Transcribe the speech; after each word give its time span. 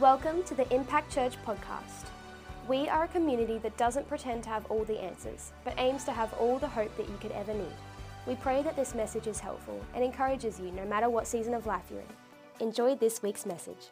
Welcome 0.00 0.42
to 0.42 0.54
the 0.54 0.70
Impact 0.74 1.10
Church 1.10 1.42
podcast. 1.46 2.04
We 2.68 2.86
are 2.86 3.04
a 3.04 3.08
community 3.08 3.56
that 3.56 3.78
doesn't 3.78 4.06
pretend 4.06 4.42
to 4.42 4.50
have 4.50 4.66
all 4.66 4.84
the 4.84 5.02
answers, 5.02 5.52
but 5.64 5.72
aims 5.78 6.04
to 6.04 6.12
have 6.12 6.34
all 6.34 6.58
the 6.58 6.68
hope 6.68 6.94
that 6.98 7.08
you 7.08 7.16
could 7.18 7.32
ever 7.32 7.54
need. 7.54 7.72
We 8.26 8.34
pray 8.34 8.62
that 8.62 8.76
this 8.76 8.94
message 8.94 9.26
is 9.26 9.40
helpful 9.40 9.80
and 9.94 10.04
encourages 10.04 10.60
you 10.60 10.70
no 10.70 10.84
matter 10.84 11.08
what 11.08 11.26
season 11.26 11.54
of 11.54 11.64
life 11.64 11.84
you're 11.90 12.00
in. 12.00 12.66
Enjoy 12.66 12.94
this 12.94 13.22
week's 13.22 13.46
message. 13.46 13.88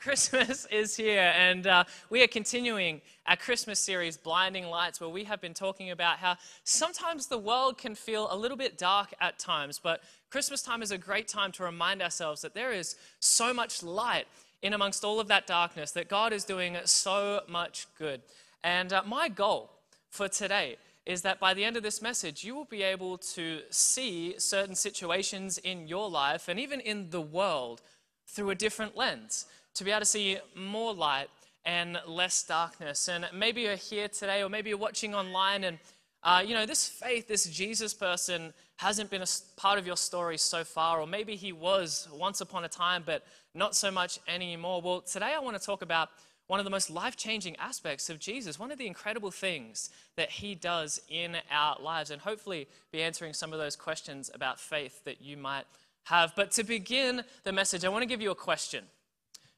Christmas 0.00 0.66
is 0.70 0.96
here, 0.96 1.32
and 1.36 1.66
uh, 1.66 1.84
we 2.08 2.22
are 2.22 2.26
continuing 2.26 3.02
our 3.26 3.36
Christmas 3.36 3.78
series, 3.78 4.16
Blinding 4.16 4.66
Lights, 4.66 4.98
where 4.98 5.10
we 5.10 5.24
have 5.24 5.42
been 5.42 5.52
talking 5.52 5.90
about 5.90 6.16
how 6.16 6.36
sometimes 6.64 7.26
the 7.26 7.36
world 7.36 7.76
can 7.76 7.94
feel 7.94 8.26
a 8.30 8.36
little 8.36 8.56
bit 8.56 8.78
dark 8.78 9.12
at 9.20 9.38
times, 9.38 9.78
but 9.78 10.02
Christmas 10.30 10.62
time 10.62 10.82
is 10.82 10.90
a 10.90 10.96
great 10.96 11.28
time 11.28 11.52
to 11.52 11.64
remind 11.64 12.00
ourselves 12.00 12.40
that 12.40 12.54
there 12.54 12.72
is 12.72 12.96
so 13.18 13.52
much 13.52 13.82
light 13.82 14.26
in 14.62 14.72
amongst 14.72 15.04
all 15.04 15.20
of 15.20 15.28
that 15.28 15.46
darkness, 15.46 15.90
that 15.92 16.08
God 16.08 16.32
is 16.32 16.44
doing 16.44 16.78
so 16.84 17.42
much 17.46 17.86
good. 17.98 18.22
And 18.64 18.92
uh, 18.94 19.02
my 19.06 19.28
goal 19.28 19.70
for 20.08 20.28
today 20.28 20.76
is 21.04 21.22
that 21.22 21.40
by 21.40 21.52
the 21.52 21.64
end 21.64 21.76
of 21.76 21.82
this 21.82 22.00
message, 22.00 22.42
you 22.42 22.54
will 22.54 22.66
be 22.66 22.82
able 22.82 23.18
to 23.18 23.60
see 23.68 24.34
certain 24.38 24.74
situations 24.74 25.58
in 25.58 25.88
your 25.88 26.08
life 26.08 26.48
and 26.48 26.58
even 26.58 26.80
in 26.80 27.10
the 27.10 27.20
world 27.20 27.82
through 28.26 28.50
a 28.50 28.54
different 28.54 28.96
lens 28.96 29.46
to 29.80 29.84
be 29.84 29.90
able 29.90 30.00
to 30.00 30.04
see 30.04 30.36
more 30.54 30.92
light 30.92 31.28
and 31.64 31.98
less 32.06 32.42
darkness. 32.42 33.08
And 33.08 33.26
maybe 33.32 33.62
you're 33.62 33.76
here 33.76 34.08
today, 34.08 34.42
or 34.42 34.50
maybe 34.50 34.68
you're 34.68 34.78
watching 34.78 35.14
online, 35.14 35.64
and 35.64 35.78
uh, 36.22 36.44
you 36.46 36.52
know, 36.52 36.66
this 36.66 36.86
faith, 36.86 37.26
this 37.28 37.46
Jesus 37.46 37.94
person 37.94 38.52
hasn't 38.76 39.08
been 39.08 39.22
a 39.22 39.26
part 39.56 39.78
of 39.78 39.86
your 39.86 39.96
story 39.96 40.36
so 40.36 40.64
far, 40.64 41.00
or 41.00 41.06
maybe 41.06 41.34
he 41.34 41.50
was 41.50 42.08
once 42.12 42.42
upon 42.42 42.64
a 42.64 42.68
time, 42.68 43.04
but 43.06 43.24
not 43.54 43.74
so 43.74 43.90
much 43.90 44.18
anymore. 44.28 44.82
Well, 44.82 45.00
today 45.00 45.32
I 45.34 45.38
want 45.38 45.58
to 45.58 45.64
talk 45.64 45.80
about 45.80 46.10
one 46.46 46.60
of 46.60 46.64
the 46.64 46.70
most 46.70 46.90
life 46.90 47.16
changing 47.16 47.56
aspects 47.56 48.10
of 48.10 48.18
Jesus, 48.18 48.58
one 48.58 48.70
of 48.70 48.76
the 48.76 48.86
incredible 48.86 49.30
things 49.30 49.88
that 50.16 50.28
he 50.28 50.54
does 50.54 51.00
in 51.08 51.38
our 51.50 51.78
lives, 51.80 52.10
and 52.10 52.20
hopefully 52.20 52.68
be 52.92 53.00
answering 53.00 53.32
some 53.32 53.54
of 53.54 53.58
those 53.58 53.76
questions 53.76 54.30
about 54.34 54.60
faith 54.60 55.02
that 55.04 55.22
you 55.22 55.38
might 55.38 55.64
have. 56.04 56.34
But 56.36 56.50
to 56.52 56.64
begin 56.64 57.22
the 57.44 57.52
message, 57.52 57.82
I 57.82 57.88
want 57.88 58.02
to 58.02 58.06
give 58.06 58.20
you 58.20 58.30
a 58.30 58.34
question. 58.34 58.84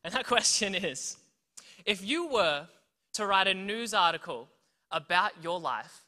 And 0.04 0.12
that 0.14 0.26
question 0.34 0.74
is 0.74 1.16
if 1.84 2.04
you 2.04 2.28
were 2.28 2.66
to 3.14 3.26
write 3.26 3.46
a 3.46 3.54
news 3.54 3.94
article 3.94 4.48
about 4.90 5.32
your 5.42 5.58
life, 5.58 6.02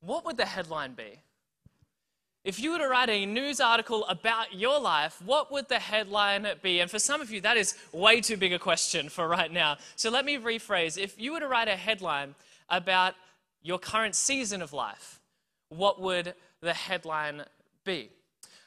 what 0.00 0.24
would 0.24 0.36
the 0.36 0.46
headline 0.46 0.94
be? 0.94 1.20
If 2.44 2.60
you 2.60 2.72
were 2.72 2.78
to 2.78 2.88
write 2.88 3.08
a 3.08 3.24
news 3.24 3.58
article 3.58 4.04
about 4.04 4.52
your 4.52 4.78
life, 4.78 5.20
what 5.24 5.50
would 5.50 5.66
the 5.70 5.78
headline 5.78 6.46
be? 6.62 6.80
And 6.80 6.90
for 6.90 6.98
some 6.98 7.22
of 7.22 7.30
you, 7.30 7.40
that 7.40 7.56
is 7.56 7.74
way 7.90 8.20
too 8.20 8.36
big 8.36 8.52
a 8.52 8.58
question 8.58 9.08
for 9.08 9.26
right 9.26 9.50
now. 9.50 9.78
So 9.96 10.10
let 10.10 10.26
me 10.26 10.36
rephrase. 10.36 10.98
If 10.98 11.18
you 11.18 11.32
were 11.32 11.40
to 11.40 11.48
write 11.48 11.68
a 11.68 11.76
headline 11.76 12.34
about 12.68 13.14
your 13.62 13.78
current 13.78 14.14
season 14.14 14.60
of 14.60 14.74
life, 14.74 15.20
what 15.70 16.02
would 16.02 16.34
the 16.60 16.74
headline 16.74 17.44
be? 17.82 18.10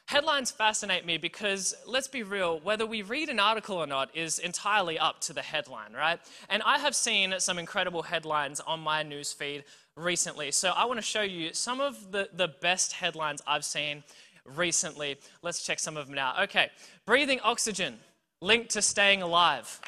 Headlines 0.08 0.50
fascinate 0.50 1.04
me 1.04 1.18
because, 1.18 1.74
let's 1.86 2.08
be 2.08 2.22
real, 2.22 2.60
whether 2.60 2.86
we 2.86 3.02
read 3.02 3.28
an 3.28 3.38
article 3.38 3.76
or 3.76 3.86
not 3.86 4.08
is 4.16 4.38
entirely 4.38 4.98
up 4.98 5.20
to 5.20 5.34
the 5.34 5.42
headline, 5.42 5.92
right? 5.92 6.18
And 6.48 6.62
I 6.64 6.78
have 6.78 6.96
seen 6.96 7.34
some 7.36 7.58
incredible 7.58 8.00
headlines 8.00 8.58
on 8.58 8.80
my 8.80 9.04
newsfeed 9.04 9.64
recently. 9.96 10.50
So 10.50 10.70
I 10.70 10.86
want 10.86 10.96
to 10.96 11.02
show 11.02 11.20
you 11.20 11.52
some 11.52 11.82
of 11.82 12.10
the, 12.10 12.30
the 12.32 12.48
best 12.48 12.94
headlines 12.94 13.42
I've 13.46 13.66
seen 13.66 14.02
recently. 14.46 15.18
Let's 15.42 15.62
check 15.62 15.78
some 15.78 15.98
of 15.98 16.06
them 16.06 16.14
now. 16.14 16.42
Okay, 16.44 16.70
breathing 17.04 17.40
oxygen 17.40 17.98
linked 18.40 18.70
to 18.70 18.80
staying 18.80 19.20
alive. 19.20 19.78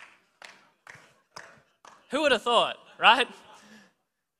Who 2.10 2.20
would 2.20 2.32
have 2.32 2.42
thought, 2.42 2.76
right? 2.98 3.26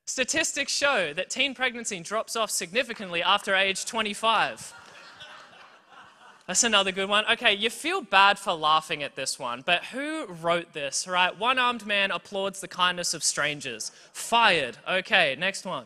Statistics 0.05 0.73
show 0.73 1.14
that 1.14 1.30
teen 1.30 1.55
pregnancy 1.55 2.01
drops 2.01 2.36
off 2.36 2.51
significantly 2.51 3.23
after 3.23 3.55
age 3.55 3.86
25. 3.86 4.74
That's 6.50 6.64
another 6.64 6.90
good 6.90 7.08
one. 7.08 7.24
Okay, 7.30 7.55
you 7.55 7.70
feel 7.70 8.02
bad 8.02 8.36
for 8.36 8.52
laughing 8.55 9.05
at 9.05 9.14
this 9.14 9.38
one, 9.38 9.62
but 9.64 9.84
who 9.84 10.27
wrote 10.27 10.72
this, 10.72 11.06
right? 11.06 11.38
One 11.38 11.61
armed 11.61 11.86
man 11.86 12.11
applauds 12.11 12.61
the 12.61 12.66
kindness 12.66 13.14
of 13.14 13.22
strangers. 13.22 13.92
Fired. 14.12 14.77
Okay, 14.88 15.36
next 15.38 15.64
one. 15.64 15.84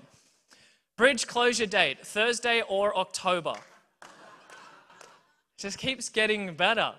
Bridge 0.96 1.26
closure 1.26 1.66
date, 1.66 1.98
Thursday 2.06 2.62
or 2.66 2.96
October. 2.96 3.56
Just 5.58 5.76
keeps 5.76 6.08
getting 6.08 6.54
better. 6.54 6.94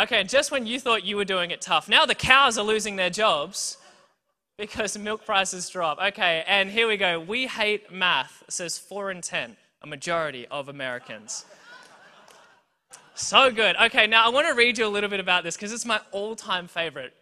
Okay, 0.00 0.24
just 0.24 0.50
when 0.50 0.66
you 0.66 0.80
thought 0.80 1.04
you 1.04 1.14
were 1.14 1.24
doing 1.24 1.52
it 1.52 1.60
tough, 1.60 1.88
now 1.88 2.04
the 2.06 2.16
cows 2.16 2.58
are 2.58 2.64
losing 2.64 2.96
their 2.96 3.10
jobs 3.10 3.76
because 4.58 4.98
milk 4.98 5.24
prices 5.24 5.68
drop. 5.68 6.00
Okay, 6.00 6.42
and 6.48 6.70
here 6.70 6.88
we 6.88 6.96
go. 6.96 7.20
We 7.20 7.46
hate 7.46 7.92
math, 7.92 8.42
says 8.48 8.78
4 8.78 9.12
in 9.12 9.20
10, 9.20 9.56
a 9.82 9.86
majority 9.86 10.48
of 10.50 10.68
Americans. 10.68 11.44
So 13.14 13.50
good. 13.50 13.76
Okay, 13.76 14.06
now 14.06 14.24
I 14.26 14.30
want 14.30 14.46
to 14.48 14.54
read 14.54 14.78
you 14.78 14.86
a 14.86 14.88
little 14.88 15.10
bit 15.10 15.20
about 15.20 15.44
this 15.44 15.56
because 15.56 15.72
it's 15.72 15.84
my 15.84 16.00
all 16.12 16.34
time 16.34 16.66
favorite. 16.66 17.12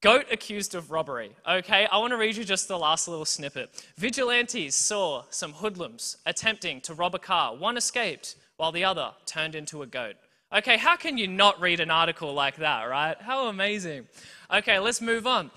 Goat 0.00 0.26
accused 0.30 0.76
of 0.76 0.92
robbery. 0.92 1.32
Okay, 1.48 1.88
I 1.90 1.98
want 1.98 2.12
to 2.12 2.16
read 2.16 2.36
you 2.36 2.44
just 2.44 2.68
the 2.68 2.78
last 2.78 3.08
little 3.08 3.24
snippet. 3.24 3.84
Vigilantes 3.96 4.76
saw 4.76 5.24
some 5.30 5.54
hoodlums 5.54 6.18
attempting 6.24 6.80
to 6.82 6.94
rob 6.94 7.16
a 7.16 7.18
car. 7.18 7.56
One 7.56 7.76
escaped 7.76 8.36
while 8.58 8.70
the 8.70 8.84
other 8.84 9.10
turned 9.26 9.56
into 9.56 9.82
a 9.82 9.86
goat. 9.86 10.14
Okay, 10.54 10.76
how 10.76 10.94
can 10.94 11.18
you 11.18 11.26
not 11.26 11.60
read 11.60 11.80
an 11.80 11.90
article 11.90 12.32
like 12.32 12.56
that, 12.56 12.84
right? 12.84 13.20
How 13.20 13.48
amazing. 13.48 14.06
Okay, 14.52 14.78
let's 14.78 15.00
move 15.00 15.26
on. 15.26 15.50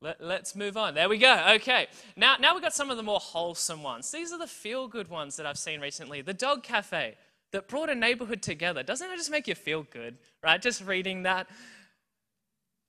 Let, 0.00 0.20
us 0.20 0.54
move 0.54 0.76
on. 0.76 0.94
There 0.94 1.08
we 1.08 1.18
go. 1.18 1.44
Okay. 1.56 1.88
Now, 2.16 2.36
now 2.38 2.54
we've 2.54 2.62
got 2.62 2.74
some 2.74 2.90
of 2.90 2.96
the 2.96 3.02
more 3.02 3.18
wholesome 3.18 3.82
ones. 3.82 4.10
These 4.10 4.32
are 4.32 4.38
the 4.38 4.46
feel 4.46 4.86
good 4.86 5.08
ones 5.08 5.36
that 5.36 5.46
I've 5.46 5.58
seen 5.58 5.80
recently. 5.80 6.22
The 6.22 6.34
dog 6.34 6.62
cafe 6.62 7.16
that 7.50 7.66
brought 7.66 7.90
a 7.90 7.94
neighborhood 7.94 8.40
together. 8.40 8.82
Doesn't 8.84 9.10
it 9.10 9.16
just 9.16 9.30
make 9.30 9.48
you 9.48 9.56
feel 9.56 9.82
good, 9.90 10.18
right? 10.42 10.62
Just 10.62 10.84
reading 10.84 11.24
that. 11.24 11.48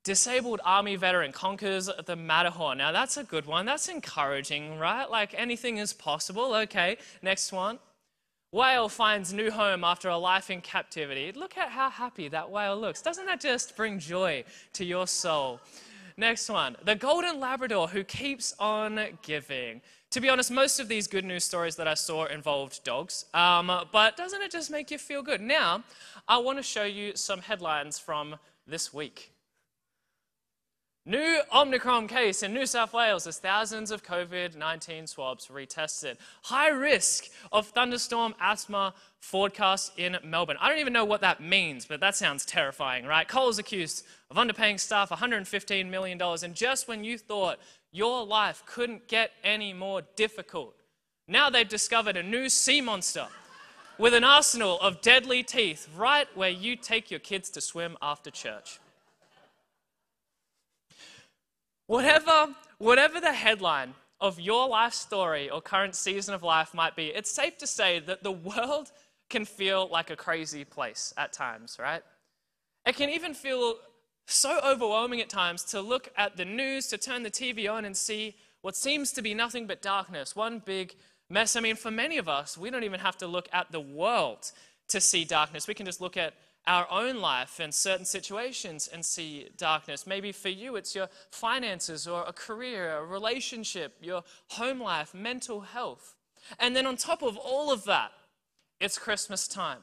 Disabled 0.03 0.61
army 0.63 0.95
veteran 0.95 1.31
conquers 1.31 1.89
the 2.05 2.15
Matterhorn. 2.15 2.77
Now, 2.77 2.91
that's 2.91 3.17
a 3.17 3.23
good 3.23 3.45
one. 3.45 3.65
That's 3.65 3.89
encouraging, 3.89 4.77
right? 4.77 5.09
Like 5.09 5.33
anything 5.35 5.77
is 5.77 5.93
possible. 5.93 6.53
Okay. 6.53 6.97
Next 7.23 7.51
one. 7.51 7.79
Whale 8.51 8.89
finds 8.89 9.33
new 9.33 9.51
home 9.51 9.83
after 9.83 10.09
a 10.09 10.17
life 10.17 10.49
in 10.49 10.61
captivity. 10.61 11.31
Look 11.31 11.57
at 11.57 11.69
how 11.69 11.89
happy 11.89 12.29
that 12.29 12.49
whale 12.49 12.79
looks. 12.79 13.01
Doesn't 13.01 13.25
that 13.25 13.41
just 13.41 13.75
bring 13.75 13.99
joy 13.99 14.43
to 14.73 14.85
your 14.85 15.05
soul? 15.05 15.59
Next 16.19 16.49
one 16.49 16.75
the 16.83 16.95
golden 16.95 17.39
Labrador 17.39 17.87
who 17.87 18.03
keeps 18.03 18.53
on 18.59 18.99
giving. 19.21 19.81
To 20.11 20.19
be 20.19 20.27
honest, 20.27 20.51
most 20.51 20.81
of 20.81 20.89
these 20.89 21.07
good 21.07 21.23
news 21.23 21.45
stories 21.45 21.77
that 21.77 21.87
I 21.87 21.93
saw 21.93 22.25
involved 22.25 22.83
dogs, 22.83 23.23
um, 23.33 23.71
but 23.93 24.17
doesn't 24.17 24.41
it 24.41 24.51
just 24.51 24.69
make 24.69 24.91
you 24.91 24.97
feel 24.97 25.21
good? 25.23 25.39
Now, 25.39 25.81
I 26.27 26.37
want 26.39 26.57
to 26.57 26.63
show 26.63 26.83
you 26.83 27.15
some 27.15 27.39
headlines 27.39 27.99
from 27.99 28.35
this 28.67 28.93
week. 28.93 29.31
New 31.05 31.41
Omicron 31.55 32.07
case 32.07 32.43
in 32.43 32.53
New 32.53 32.65
South 32.65 32.93
Wales 32.93 33.25
as 33.25 33.39
thousands 33.39 33.89
of 33.89 34.03
COVID 34.03 34.55
19 34.55 35.07
swabs 35.07 35.47
retested. 35.47 36.17
High 36.43 36.69
risk 36.69 37.29
of 37.51 37.67
thunderstorm 37.67 38.35
asthma 38.39 38.93
forecast 39.19 39.97
in 39.97 40.17
Melbourne. 40.23 40.57
I 40.59 40.69
don't 40.69 40.79
even 40.79 40.93
know 40.93 41.05
what 41.05 41.21
that 41.21 41.41
means, 41.41 41.85
but 41.85 42.01
that 42.01 42.15
sounds 42.15 42.45
terrifying, 42.45 43.05
right? 43.05 43.27
Coles 43.27 43.59
accused 43.59 44.05
of 44.29 44.37
underpaying 44.37 44.79
staff 44.79 45.09
$115 45.09 45.89
million. 45.89 46.21
And 46.21 46.53
just 46.53 46.87
when 46.87 47.03
you 47.03 47.17
thought 47.17 47.59
your 47.91 48.25
life 48.25 48.63
couldn't 48.65 49.07
get 49.07 49.31
any 49.43 49.73
more 49.73 50.01
difficult, 50.15 50.75
now 51.27 51.49
they've 51.49 51.67
discovered 51.67 52.17
a 52.17 52.23
new 52.23 52.49
sea 52.49 52.81
monster 52.81 53.27
with 53.97 54.13
an 54.13 54.23
arsenal 54.23 54.79
of 54.79 55.01
deadly 55.01 55.43
teeth 55.43 55.87
right 55.95 56.27
where 56.35 56.49
you 56.49 56.75
take 56.75 57.09
your 57.09 57.19
kids 57.19 57.49
to 57.51 57.61
swim 57.61 57.97
after 58.01 58.29
church. 58.29 58.79
Whatever, 61.89 62.49
whatever 62.77 63.19
the 63.19 63.33
headline 63.33 63.95
of 64.21 64.39
your 64.39 64.67
life 64.69 64.93
story 64.93 65.49
or 65.49 65.59
current 65.59 65.95
season 65.95 66.35
of 66.35 66.43
life 66.43 66.71
might 66.71 66.95
be, 66.95 67.07
it's 67.07 67.31
safe 67.31 67.57
to 67.57 67.65
say 67.65 67.97
that 68.01 68.21
the 68.21 68.31
world 68.31 68.91
can 69.27 69.43
feel 69.43 69.89
like 69.91 70.11
a 70.11 70.15
crazy 70.15 70.63
place 70.63 71.15
at 71.17 71.33
times, 71.33 71.77
right? 71.81 72.03
It 72.85 72.95
can 72.95 73.09
even 73.09 73.33
feel 73.33 73.77
so 74.27 74.59
overwhelming 74.63 75.19
at 75.19 75.29
times 75.29 75.63
to 75.63 75.81
look 75.81 76.09
at 76.15 76.37
the 76.37 76.45
news, 76.45 76.85
to 76.89 76.99
turn 76.99 77.23
the 77.23 77.31
TV 77.31 77.67
on 77.67 77.85
and 77.85 77.97
see 77.97 78.35
what 78.61 78.75
seems 78.75 79.11
to 79.13 79.23
be 79.23 79.33
nothing 79.33 79.65
but 79.65 79.81
darkness, 79.81 80.35
one 80.35 80.61
big 80.63 80.93
mess. 81.27 81.55
I 81.55 81.59
mean, 81.59 81.75
for 81.75 81.89
many 81.89 82.19
of 82.19 82.29
us, 82.29 82.55
we 82.55 82.69
don't 82.69 82.83
even 82.83 82.99
have 82.99 83.17
to 83.17 83.25
look 83.25 83.49
at 83.51 83.71
the 83.71 83.79
world 83.79 84.51
to 84.89 85.01
see 85.01 85.25
darkness. 85.25 85.67
We 85.67 85.73
can 85.73 85.87
just 85.87 86.01
look 86.01 86.17
at 86.17 86.35
our 86.67 86.87
own 86.91 87.19
life 87.19 87.59
and 87.59 87.73
certain 87.73 88.05
situations 88.05 88.87
and 88.87 89.03
see 89.03 89.49
darkness. 89.57 90.05
Maybe 90.05 90.31
for 90.31 90.49
you, 90.49 90.75
it's 90.75 90.95
your 90.95 91.09
finances 91.31 92.07
or 92.07 92.23
a 92.27 92.33
career, 92.33 92.97
a 92.97 93.05
relationship, 93.05 93.95
your 94.01 94.23
home 94.49 94.79
life, 94.79 95.13
mental 95.13 95.61
health. 95.61 96.15
And 96.59 96.75
then 96.75 96.85
on 96.85 96.97
top 96.97 97.21
of 97.21 97.37
all 97.37 97.71
of 97.71 97.85
that, 97.85 98.11
it's 98.79 98.97
Christmas 98.97 99.47
time. 99.47 99.79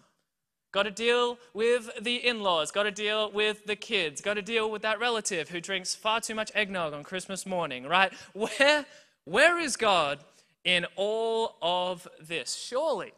got 0.73 0.85
to 0.85 0.91
deal 0.91 1.39
with 1.55 1.91
the 2.01 2.17
in 2.17 2.41
laws, 2.41 2.71
got 2.71 2.85
to 2.85 2.91
deal 2.91 3.31
with 3.33 3.67
the 3.67 3.77
kids, 3.77 4.21
got 4.21 4.35
to 4.35 4.43
deal 4.43 4.71
with 4.71 4.83
that 4.83 5.01
relative 5.01 5.49
who 5.49 5.61
drinks 5.61 5.95
far 5.95 6.21
too 6.21 6.35
much 6.35 6.53
eggnog 6.55 6.93
on 6.93 7.03
Christmas 7.03 7.47
morning, 7.47 7.85
right? 7.87 8.13
Where, 8.33 8.85
where 9.25 9.59
is 9.59 9.77
God 9.77 10.21
in 10.65 10.87
all 10.97 11.57
of 11.61 12.07
this? 12.21 12.55
Surely, 12.55 13.13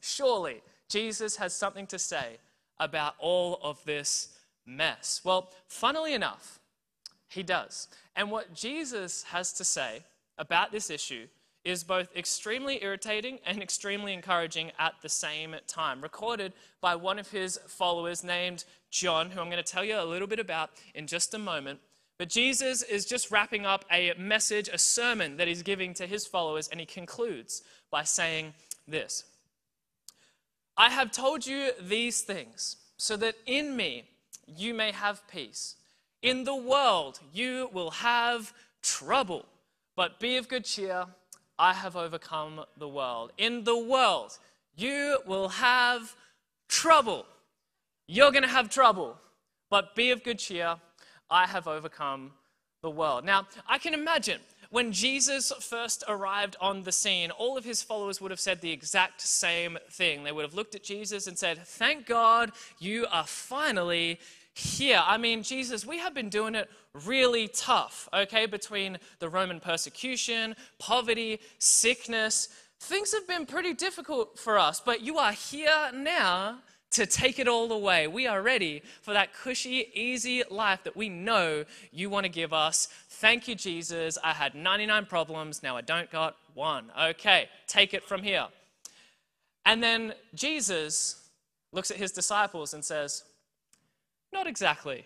surely, 0.00 0.62
Jesus 0.88 1.36
has 1.36 1.54
something 1.54 1.86
to 1.86 1.98
say 1.98 2.38
about 2.78 3.14
all 3.18 3.58
of 3.62 3.84
this 3.84 4.28
mess. 4.66 5.20
Well, 5.24 5.50
funnily 5.66 6.14
enough, 6.14 6.58
he 7.28 7.42
does. 7.42 7.88
And 8.16 8.30
what 8.30 8.54
Jesus 8.54 9.24
has 9.24 9.52
to 9.54 9.64
say 9.64 10.04
about 10.38 10.72
this 10.72 10.90
issue 10.90 11.26
is 11.64 11.82
both 11.82 12.14
extremely 12.14 12.82
irritating 12.82 13.38
and 13.46 13.62
extremely 13.62 14.12
encouraging 14.12 14.70
at 14.78 14.94
the 15.02 15.08
same 15.08 15.56
time. 15.66 16.00
Recorded 16.02 16.52
by 16.80 16.94
one 16.94 17.18
of 17.18 17.30
his 17.30 17.58
followers 17.66 18.22
named 18.22 18.64
John, 18.90 19.30
who 19.30 19.40
I'm 19.40 19.50
going 19.50 19.62
to 19.62 19.72
tell 19.72 19.84
you 19.84 19.98
a 19.98 20.04
little 20.04 20.28
bit 20.28 20.38
about 20.38 20.70
in 20.94 21.06
just 21.06 21.32
a 21.32 21.38
moment. 21.38 21.80
But 22.18 22.28
Jesus 22.28 22.82
is 22.82 23.06
just 23.06 23.30
wrapping 23.30 23.66
up 23.66 23.84
a 23.90 24.12
message, 24.18 24.68
a 24.72 24.78
sermon 24.78 25.38
that 25.38 25.48
he's 25.48 25.62
giving 25.62 25.94
to 25.94 26.06
his 26.06 26.26
followers, 26.26 26.68
and 26.68 26.78
he 26.78 26.86
concludes 26.86 27.62
by 27.90 28.04
saying 28.04 28.52
this 28.86 29.24
I 30.76 30.90
have 30.90 31.12
told 31.12 31.46
you 31.46 31.70
these 31.80 32.22
things 32.22 32.76
so 32.96 33.16
that 33.16 33.36
in 33.46 33.76
me 33.76 34.04
you 34.46 34.74
may 34.74 34.92
have 34.92 35.26
peace. 35.28 35.76
In 36.22 36.44
the 36.44 36.56
world 36.56 37.20
you 37.32 37.70
will 37.72 37.90
have 37.90 38.52
trouble, 38.82 39.46
but 39.96 40.18
be 40.20 40.36
of 40.36 40.48
good 40.48 40.64
cheer. 40.64 41.06
I 41.58 41.72
have 41.72 41.96
overcome 41.96 42.64
the 42.76 42.88
world. 42.88 43.32
In 43.38 43.62
the 43.62 43.78
world, 43.78 44.38
you 44.76 45.18
will 45.26 45.48
have 45.50 46.16
trouble. 46.68 47.26
You're 48.08 48.32
going 48.32 48.42
to 48.42 48.48
have 48.48 48.68
trouble, 48.68 49.16
but 49.70 49.94
be 49.94 50.10
of 50.10 50.24
good 50.24 50.40
cheer. 50.40 50.76
I 51.30 51.46
have 51.46 51.68
overcome 51.68 52.32
the 52.82 52.90
world. 52.90 53.24
Now, 53.24 53.46
I 53.68 53.78
can 53.78 53.94
imagine 53.94 54.40
when 54.74 54.90
Jesus 54.90 55.52
first 55.60 56.02
arrived 56.08 56.56
on 56.60 56.82
the 56.82 56.90
scene, 56.90 57.30
all 57.30 57.56
of 57.56 57.64
his 57.64 57.80
followers 57.80 58.20
would 58.20 58.32
have 58.32 58.40
said 58.40 58.60
the 58.60 58.72
exact 58.72 59.20
same 59.20 59.78
thing. 59.88 60.24
They 60.24 60.32
would 60.32 60.42
have 60.42 60.54
looked 60.54 60.74
at 60.74 60.82
Jesus 60.82 61.28
and 61.28 61.38
said, 61.38 61.58
Thank 61.58 62.06
God 62.06 62.50
you 62.80 63.06
are 63.12 63.24
finally 63.24 64.18
here. 64.52 65.00
I 65.00 65.16
mean, 65.16 65.44
Jesus, 65.44 65.86
we 65.86 65.98
have 65.98 66.12
been 66.12 66.28
doing 66.28 66.56
it 66.56 66.68
really 67.06 67.46
tough, 67.46 68.08
okay, 68.12 68.46
between 68.46 68.98
the 69.20 69.28
Roman 69.28 69.60
persecution, 69.60 70.56
poverty, 70.80 71.38
sickness. 71.60 72.48
Things 72.80 73.12
have 73.12 73.28
been 73.28 73.46
pretty 73.46 73.74
difficult 73.74 74.40
for 74.40 74.58
us, 74.58 74.80
but 74.84 75.02
you 75.02 75.18
are 75.18 75.32
here 75.32 75.92
now 75.94 76.58
to 76.94 77.06
take 77.06 77.38
it 77.38 77.48
all 77.48 77.72
away. 77.72 78.06
We 78.06 78.26
are 78.26 78.40
ready 78.40 78.82
for 79.02 79.12
that 79.12 79.34
cushy, 79.34 79.90
easy 79.94 80.42
life 80.48 80.84
that 80.84 80.96
we 80.96 81.08
know 81.08 81.64
you 81.90 82.08
want 82.08 82.24
to 82.24 82.30
give 82.30 82.52
us. 82.52 82.88
Thank 83.08 83.48
you, 83.48 83.54
Jesus. 83.54 84.16
I 84.22 84.32
had 84.32 84.54
99 84.54 85.06
problems, 85.06 85.62
now 85.62 85.76
I 85.76 85.80
don't 85.80 86.10
got 86.10 86.36
one. 86.54 86.90
Okay, 87.00 87.48
take 87.66 87.94
it 87.94 88.04
from 88.04 88.22
here. 88.22 88.46
And 89.66 89.82
then 89.82 90.14
Jesus 90.34 91.28
looks 91.72 91.90
at 91.90 91.96
his 91.96 92.12
disciples 92.12 92.74
and 92.74 92.84
says, 92.84 93.24
Not 94.32 94.46
exactly. 94.46 95.04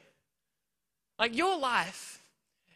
Like 1.19 1.35
your 1.35 1.59
life, 1.59 2.21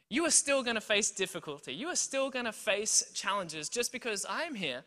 you 0.08 0.24
are 0.24 0.30
still 0.30 0.62
going 0.62 0.74
to 0.74 0.80
face 0.80 1.10
difficulty. 1.10 1.74
You 1.74 1.88
are 1.88 1.96
still 1.96 2.30
going 2.30 2.46
to 2.46 2.52
face 2.52 3.10
challenges. 3.14 3.68
Just 3.68 3.92
because 3.92 4.24
I'm 4.28 4.54
here 4.54 4.82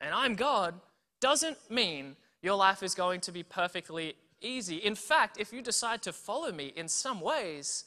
and 0.00 0.14
I'm 0.14 0.34
God 0.34 0.74
doesn't 1.20 1.58
mean 1.70 2.16
your 2.42 2.56
life 2.56 2.82
is 2.82 2.94
going 2.94 3.20
to 3.22 3.32
be 3.32 3.42
perfectly 3.42 4.14
easy. 4.40 4.76
In 4.76 4.94
fact, 4.94 5.38
if 5.38 5.52
you 5.52 5.62
decide 5.62 6.02
to 6.02 6.12
follow 6.12 6.52
me 6.52 6.72
in 6.76 6.88
some 6.88 7.20
ways, 7.20 7.84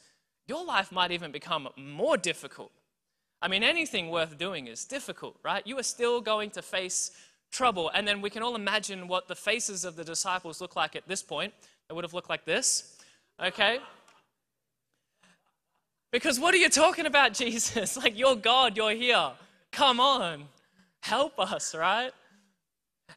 your 0.47 0.65
life 0.65 0.91
might 0.91 1.11
even 1.11 1.31
become 1.31 1.69
more 1.77 2.17
difficult. 2.17 2.71
I 3.41 3.47
mean, 3.47 3.63
anything 3.63 4.09
worth 4.09 4.37
doing 4.37 4.67
is 4.67 4.83
difficult, 4.85 5.37
right? 5.43 5.65
You 5.65 5.77
are 5.79 5.83
still 5.83 6.19
going 6.19 6.49
to 6.51 6.61
face 6.61 7.11
trouble. 7.51 7.89
And 7.93 8.07
then 8.07 8.21
we 8.21 8.29
can 8.29 8.43
all 8.43 8.55
imagine 8.55 9.07
what 9.07 9.27
the 9.27 9.35
faces 9.35 9.85
of 9.85 9.95
the 9.95 10.03
disciples 10.03 10.59
look 10.59 10.75
like 10.75 10.95
at 10.95 11.07
this 11.07 11.23
point. 11.23 11.53
They 11.87 11.95
would 11.95 12.03
have 12.03 12.13
looked 12.13 12.29
like 12.29 12.45
this, 12.45 12.97
okay? 13.41 13.79
Because 16.11 16.39
what 16.39 16.53
are 16.53 16.57
you 16.57 16.69
talking 16.69 17.05
about, 17.05 17.33
Jesus? 17.43 17.97
Like, 17.97 18.17
you're 18.17 18.35
God, 18.35 18.75
you're 18.75 18.91
here. 18.91 19.31
Come 19.71 19.99
on, 19.99 20.45
help 21.01 21.39
us, 21.39 21.75
right? 21.75 22.11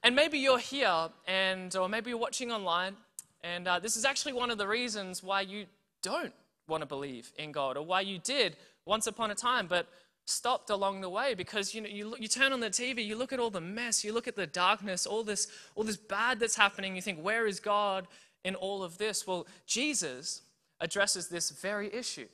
And 0.02 0.16
maybe 0.16 0.38
you're 0.38 0.58
here, 0.58 1.08
and 1.26 1.74
or 1.76 1.88
maybe 1.88 2.10
you're 2.10 2.18
watching 2.18 2.50
online, 2.50 2.96
and 3.42 3.68
uh, 3.68 3.78
this 3.78 3.96
is 3.96 4.04
actually 4.04 4.32
one 4.32 4.50
of 4.50 4.58
the 4.58 4.66
reasons 4.66 5.22
why 5.22 5.42
you 5.42 5.66
don't 6.02 6.32
want 6.68 6.82
to 6.82 6.86
believe 6.86 7.32
in 7.38 7.52
God, 7.52 7.76
or 7.76 7.84
why 7.84 8.00
you 8.00 8.18
did 8.18 8.56
once 8.84 9.06
upon 9.06 9.30
a 9.30 9.34
time, 9.34 9.66
but 9.66 9.88
stopped 10.24 10.70
along 10.70 11.00
the 11.00 11.10
way 11.10 11.34
because 11.34 11.74
you 11.74 11.80
know 11.80 11.88
you, 11.88 12.14
you 12.18 12.28
turn 12.28 12.52
on 12.52 12.60
the 12.60 12.70
TV, 12.70 13.04
you 13.04 13.16
look 13.16 13.32
at 13.32 13.40
all 13.40 13.50
the 13.50 13.60
mess, 13.60 14.04
you 14.04 14.12
look 14.12 14.28
at 14.28 14.36
the 14.36 14.46
darkness, 14.46 15.06
all 15.06 15.24
this 15.24 15.48
all 15.74 15.84
this 15.84 15.96
bad 15.96 16.38
that's 16.40 16.56
happening. 16.56 16.94
You 16.96 17.02
think, 17.02 17.20
where 17.20 17.46
is 17.46 17.60
God 17.60 18.06
in 18.44 18.54
all 18.54 18.82
of 18.82 18.98
this? 18.98 19.26
Well, 19.26 19.46
Jesus 19.66 20.42
addresses 20.80 21.28
this 21.28 21.50
very 21.50 21.92
issue. 21.92 22.26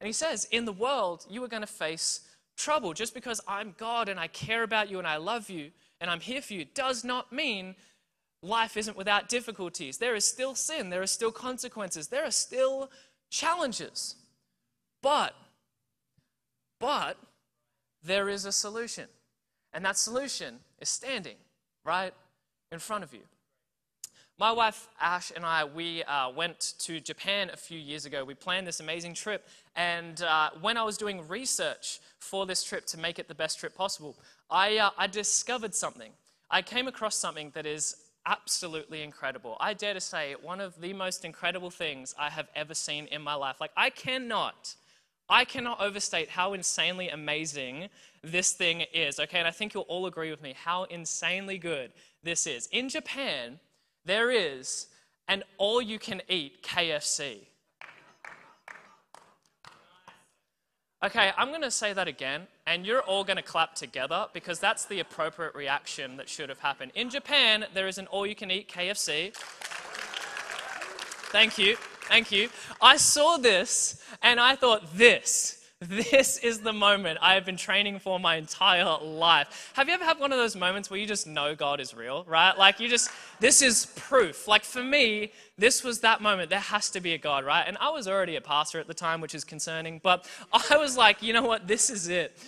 And 0.00 0.06
he 0.06 0.12
says, 0.12 0.46
In 0.50 0.64
the 0.64 0.72
world, 0.72 1.26
you 1.28 1.42
are 1.44 1.48
going 1.48 1.62
to 1.62 1.66
face 1.66 2.20
trouble. 2.56 2.92
Just 2.92 3.14
because 3.14 3.40
I'm 3.46 3.74
God 3.78 4.08
and 4.08 4.18
I 4.18 4.26
care 4.28 4.62
about 4.62 4.90
you 4.90 4.98
and 4.98 5.06
I 5.06 5.16
love 5.16 5.50
you 5.50 5.70
and 6.00 6.10
I'm 6.10 6.20
here 6.20 6.42
for 6.42 6.54
you 6.54 6.64
does 6.64 7.04
not 7.04 7.32
mean 7.32 7.76
life 8.42 8.76
isn't 8.76 8.96
without 8.96 9.28
difficulties. 9.28 9.98
There 9.98 10.14
is 10.14 10.24
still 10.24 10.54
sin, 10.54 10.90
there 10.90 11.02
are 11.02 11.06
still 11.06 11.32
consequences, 11.32 12.08
there 12.08 12.24
are 12.24 12.30
still 12.30 12.90
challenges. 13.30 14.16
But, 15.02 15.34
but, 16.80 17.18
there 18.02 18.28
is 18.28 18.44
a 18.44 18.52
solution. 18.52 19.08
And 19.72 19.84
that 19.84 19.98
solution 19.98 20.60
is 20.80 20.88
standing 20.88 21.36
right 21.84 22.14
in 22.72 22.78
front 22.78 23.04
of 23.04 23.12
you. 23.12 23.20
My 24.38 24.52
wife 24.52 24.88
Ash 25.00 25.32
and 25.34 25.46
I, 25.46 25.64
we 25.64 26.02
uh, 26.04 26.28
went 26.28 26.74
to 26.80 27.00
Japan 27.00 27.48
a 27.54 27.56
few 27.56 27.78
years 27.78 28.04
ago. 28.04 28.22
We 28.22 28.34
planned 28.34 28.66
this 28.66 28.80
amazing 28.80 29.14
trip. 29.14 29.48
And 29.74 30.20
uh, 30.20 30.50
when 30.60 30.76
I 30.76 30.82
was 30.82 30.98
doing 30.98 31.26
research 31.26 32.00
for 32.18 32.44
this 32.44 32.62
trip 32.62 32.84
to 32.88 32.98
make 32.98 33.18
it 33.18 33.28
the 33.28 33.34
best 33.34 33.58
trip 33.58 33.74
possible, 33.74 34.14
I, 34.50 34.76
uh, 34.76 34.90
I 34.98 35.06
discovered 35.06 35.74
something. 35.74 36.12
I 36.50 36.60
came 36.60 36.86
across 36.86 37.16
something 37.16 37.50
that 37.54 37.64
is 37.64 37.96
absolutely 38.26 39.02
incredible. 39.02 39.56
I 39.58 39.72
dare 39.72 39.94
to 39.94 40.02
say, 40.02 40.34
one 40.42 40.60
of 40.60 40.78
the 40.82 40.92
most 40.92 41.24
incredible 41.24 41.70
things 41.70 42.14
I 42.18 42.28
have 42.28 42.48
ever 42.54 42.74
seen 42.74 43.06
in 43.06 43.22
my 43.22 43.34
life. 43.34 43.56
Like, 43.58 43.72
I 43.74 43.88
cannot. 43.88 44.74
I 45.30 45.46
cannot 45.46 45.80
overstate 45.80 46.28
how 46.28 46.52
insanely 46.52 47.08
amazing 47.08 47.88
this 48.22 48.52
thing 48.52 48.82
is, 48.92 49.18
okay? 49.18 49.38
And 49.38 49.48
I 49.48 49.50
think 49.50 49.72
you'll 49.72 49.84
all 49.84 50.04
agree 50.04 50.30
with 50.30 50.42
me 50.42 50.54
how 50.62 50.84
insanely 50.84 51.56
good 51.56 51.92
this 52.22 52.46
is. 52.46 52.68
In 52.70 52.90
Japan, 52.90 53.60
there 54.06 54.30
is 54.30 54.86
an 55.28 55.42
all 55.58 55.82
you 55.82 55.98
can 55.98 56.22
eat 56.28 56.62
KFC. 56.62 57.40
Okay, 61.04 61.30
I'm 61.36 61.48
going 61.48 61.62
to 61.62 61.70
say 61.70 61.92
that 61.92 62.08
again, 62.08 62.46
and 62.66 62.86
you're 62.86 63.02
all 63.02 63.22
going 63.22 63.36
to 63.36 63.42
clap 63.42 63.74
together 63.74 64.26
because 64.32 64.58
that's 64.58 64.86
the 64.86 65.00
appropriate 65.00 65.54
reaction 65.54 66.16
that 66.16 66.28
should 66.28 66.48
have 66.48 66.60
happened. 66.60 66.92
In 66.94 67.10
Japan, 67.10 67.66
there 67.74 67.86
is 67.86 67.98
an 67.98 68.06
all 68.06 68.26
you 68.26 68.34
can 68.34 68.50
eat 68.50 68.72
KFC. 68.72 69.34
Thank 71.30 71.58
you, 71.58 71.76
thank 72.08 72.32
you. 72.32 72.48
I 72.80 72.96
saw 72.96 73.36
this 73.36 74.02
and 74.22 74.40
I 74.40 74.56
thought, 74.56 74.96
this 74.96 75.55
this 75.80 76.38
is 76.38 76.60
the 76.60 76.72
moment 76.72 77.18
I 77.20 77.34
have 77.34 77.44
been 77.44 77.58
training 77.58 77.98
for 77.98 78.18
my 78.18 78.36
entire 78.36 78.96
life. 78.98 79.72
Have 79.74 79.88
you 79.88 79.94
ever 79.94 80.04
had 80.04 80.18
one 80.18 80.32
of 80.32 80.38
those 80.38 80.56
moments 80.56 80.88
where 80.88 80.98
you 80.98 81.06
just 81.06 81.26
know 81.26 81.54
God 81.54 81.80
is 81.80 81.94
real, 81.94 82.24
right? 82.24 82.56
Like 82.56 82.80
you 82.80 82.88
just, 82.88 83.10
this 83.40 83.60
is 83.60 83.86
proof. 83.94 84.48
Like 84.48 84.64
for 84.64 84.82
me, 84.82 85.32
this 85.58 85.84
was 85.84 86.00
that 86.00 86.22
moment. 86.22 86.48
There 86.48 86.58
has 86.58 86.88
to 86.90 87.00
be 87.00 87.12
a 87.12 87.18
God, 87.18 87.44
right? 87.44 87.64
And 87.66 87.76
I 87.78 87.90
was 87.90 88.08
already 88.08 88.36
a 88.36 88.40
pastor 88.40 88.80
at 88.80 88.86
the 88.86 88.94
time, 88.94 89.20
which 89.20 89.34
is 89.34 89.44
concerning, 89.44 90.00
but 90.02 90.26
I 90.70 90.78
was 90.78 90.96
like, 90.96 91.22
you 91.22 91.34
know 91.34 91.42
what? 91.42 91.68
This 91.68 91.90
is 91.90 92.08
it. 92.08 92.38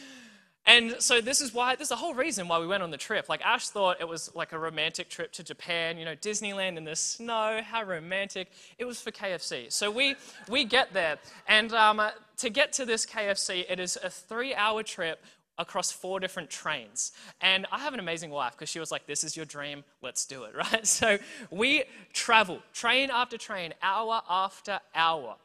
And 0.68 0.96
so 0.98 1.22
this 1.22 1.40
is 1.40 1.54
why, 1.54 1.76
this 1.76 1.87
is 1.87 1.88
the 1.88 1.96
whole 1.96 2.12
reason 2.12 2.46
why 2.46 2.58
we 2.58 2.66
went 2.66 2.82
on 2.82 2.90
the 2.90 2.98
trip. 2.98 3.30
Like 3.30 3.40
Ash 3.40 3.70
thought 3.70 4.02
it 4.02 4.06
was 4.06 4.30
like 4.34 4.52
a 4.52 4.58
romantic 4.58 5.08
trip 5.08 5.32
to 5.32 5.42
Japan, 5.42 5.96
you 5.96 6.04
know, 6.04 6.14
Disneyland 6.14 6.76
in 6.76 6.84
the 6.84 6.94
snow, 6.94 7.62
how 7.64 7.82
romantic. 7.84 8.50
It 8.76 8.84
was 8.84 9.00
for 9.00 9.10
KFC. 9.10 9.72
So 9.72 9.90
we, 9.90 10.14
we 10.46 10.64
get 10.64 10.92
there. 10.92 11.16
And 11.46 11.72
um, 11.72 12.02
to 12.37 12.50
get 12.50 12.75
to 12.75 12.84
this 12.84 13.06
KFC, 13.06 13.64
it 13.66 13.80
is 13.80 13.96
a 14.04 14.10
three 14.10 14.54
hour 14.54 14.82
trip 14.82 15.25
across 15.56 15.90
four 15.90 16.20
different 16.20 16.50
trains. 16.50 17.12
And 17.40 17.66
I 17.72 17.78
have 17.78 17.94
an 17.94 18.00
amazing 18.00 18.28
wife 18.28 18.52
because 18.52 18.68
she 18.68 18.78
was 18.78 18.92
like, 18.92 19.06
This 19.06 19.25
is 19.25 19.38
your 19.38 19.46
dream, 19.46 19.84
let's 20.02 20.26
do 20.26 20.44
it, 20.44 20.54
right? 20.54 20.87
So 20.87 21.18
we 21.50 21.84
travel 22.12 22.60
train 22.75 23.08
after 23.10 23.38
train, 23.38 23.72
hour 23.82 24.20
after 24.28 24.80
hour. 24.94 25.37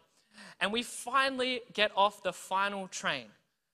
And 0.60 0.74
we 0.74 0.84
finally 0.84 1.62
get 1.72 1.92
off 1.96 2.24
the 2.24 2.34
final 2.34 2.90
train 2.90 3.28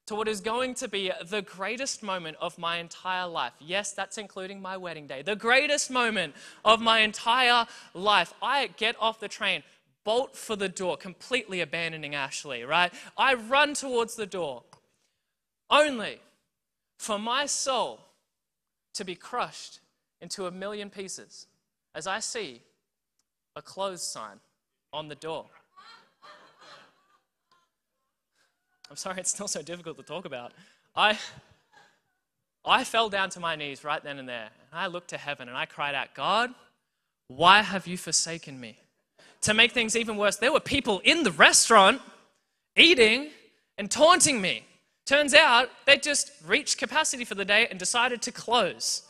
to 0.09 0.15
what 0.15 0.27
is 0.27 0.41
going 0.41 0.73
to 0.73 0.87
be 0.87 1.11
the 1.27 1.43
greatest 1.43 2.01
moment 2.01 2.35
of 2.41 2.57
my 2.57 2.77
entire 2.77 3.27
life. 3.27 3.53
Yes, 3.59 3.91
that's 3.91 4.17
including 4.17 4.59
my 4.59 4.75
wedding 4.75 5.05
day. 5.05 5.21
The 5.21 5.35
greatest 5.35 5.91
moment 5.91 6.33
of 6.65 6.81
my 6.81 7.01
entire 7.01 7.67
life. 7.93 8.33
I 8.41 8.71
get 8.75 8.95
off 8.99 9.19
the 9.19 9.27
train, 9.27 9.61
bolt 10.03 10.35
for 10.35 10.55
the 10.55 10.67
door, 10.67 10.97
completely 10.97 11.61
abandoning 11.61 12.15
Ashley, 12.15 12.63
right? 12.63 12.91
I 13.19 13.35
run 13.35 13.75
towards 13.75 14.15
the 14.15 14.25
door, 14.25 14.63
only 15.69 16.21
for 16.97 17.19
my 17.19 17.45
soul 17.45 17.99
to 18.95 19.05
be 19.05 19.13
crushed 19.13 19.79
into 20.21 20.47
a 20.47 20.51
million 20.51 20.89
pieces 20.89 21.45
as 21.93 22.07
I 22.07 22.19
see 22.19 22.63
a 23.55 23.61
closed 23.61 24.05
sign 24.05 24.39
on 24.91 25.07
the 25.07 25.13
door. 25.13 25.45
I'm 28.89 28.95
sorry, 28.95 29.19
it's 29.19 29.29
still 29.29 29.47
so 29.47 29.61
difficult 29.61 29.97
to 29.97 30.03
talk 30.03 30.25
about. 30.25 30.51
I, 30.95 31.19
I 32.65 32.83
fell 32.83 33.09
down 33.09 33.29
to 33.31 33.39
my 33.39 33.55
knees 33.55 33.83
right 33.83 34.03
then 34.03 34.17
and 34.17 34.27
there. 34.27 34.49
And 34.71 34.79
I 34.79 34.87
looked 34.87 35.09
to 35.09 35.17
heaven 35.17 35.47
and 35.47 35.55
I 35.55 35.65
cried 35.65 35.93
out, 35.93 36.15
God, 36.15 36.53
why 37.27 37.61
have 37.61 37.85
you 37.85 37.97
forsaken 37.97 38.59
me? 38.59 38.79
To 39.41 39.53
make 39.53 39.73
things 39.73 39.95
even 39.95 40.17
worse, 40.17 40.37
there 40.37 40.51
were 40.51 40.59
people 40.59 40.99
in 41.03 41.23
the 41.23 41.31
restaurant 41.31 42.01
eating 42.75 43.29
and 43.77 43.91
taunting 43.91 44.41
me. 44.41 44.65
Turns 45.05 45.33
out 45.33 45.69
they 45.85 45.97
just 45.97 46.31
reached 46.45 46.77
capacity 46.77 47.25
for 47.25 47.35
the 47.35 47.45
day 47.45 47.67
and 47.69 47.77
decided 47.77 48.21
to 48.23 48.31
close. 48.31 49.03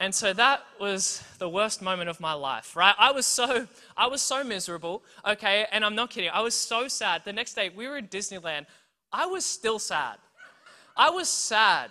And 0.00 0.14
so 0.14 0.32
that 0.32 0.62
was 0.80 1.22
the 1.38 1.48
worst 1.48 1.80
moment 1.80 2.10
of 2.10 2.20
my 2.20 2.32
life, 2.32 2.74
right? 2.74 2.94
I 2.98 3.12
was 3.12 3.26
so 3.26 3.68
I 3.96 4.06
was 4.08 4.22
so 4.22 4.42
miserable, 4.42 5.02
okay? 5.24 5.66
And 5.70 5.84
I'm 5.84 5.94
not 5.94 6.10
kidding. 6.10 6.30
I 6.32 6.40
was 6.40 6.54
so 6.54 6.88
sad. 6.88 7.22
The 7.24 7.32
next 7.32 7.54
day 7.54 7.70
we 7.74 7.86
were 7.86 7.96
in 7.96 8.08
Disneyland. 8.08 8.66
I 9.12 9.26
was 9.26 9.46
still 9.46 9.78
sad. 9.78 10.16
I 10.96 11.10
was 11.10 11.28
sad 11.28 11.90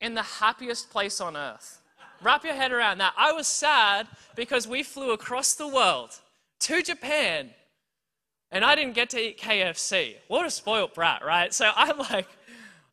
in 0.00 0.14
the 0.14 0.22
happiest 0.22 0.90
place 0.90 1.20
on 1.20 1.36
earth. 1.36 1.80
Wrap 2.22 2.44
your 2.44 2.54
head 2.54 2.72
around 2.72 2.98
that. 2.98 3.14
I 3.16 3.32
was 3.32 3.46
sad 3.46 4.06
because 4.34 4.66
we 4.66 4.82
flew 4.82 5.12
across 5.12 5.54
the 5.54 5.68
world 5.68 6.10
to 6.60 6.82
Japan 6.82 7.50
and 8.52 8.64
I 8.64 8.74
didn't 8.74 8.94
get 8.94 9.10
to 9.10 9.18
eat 9.20 9.40
KFC. 9.40 10.16
What 10.28 10.44
a 10.44 10.50
spoiled 10.50 10.92
brat, 10.94 11.24
right? 11.24 11.54
So 11.54 11.70
I'm 11.74 11.98
like 11.98 12.26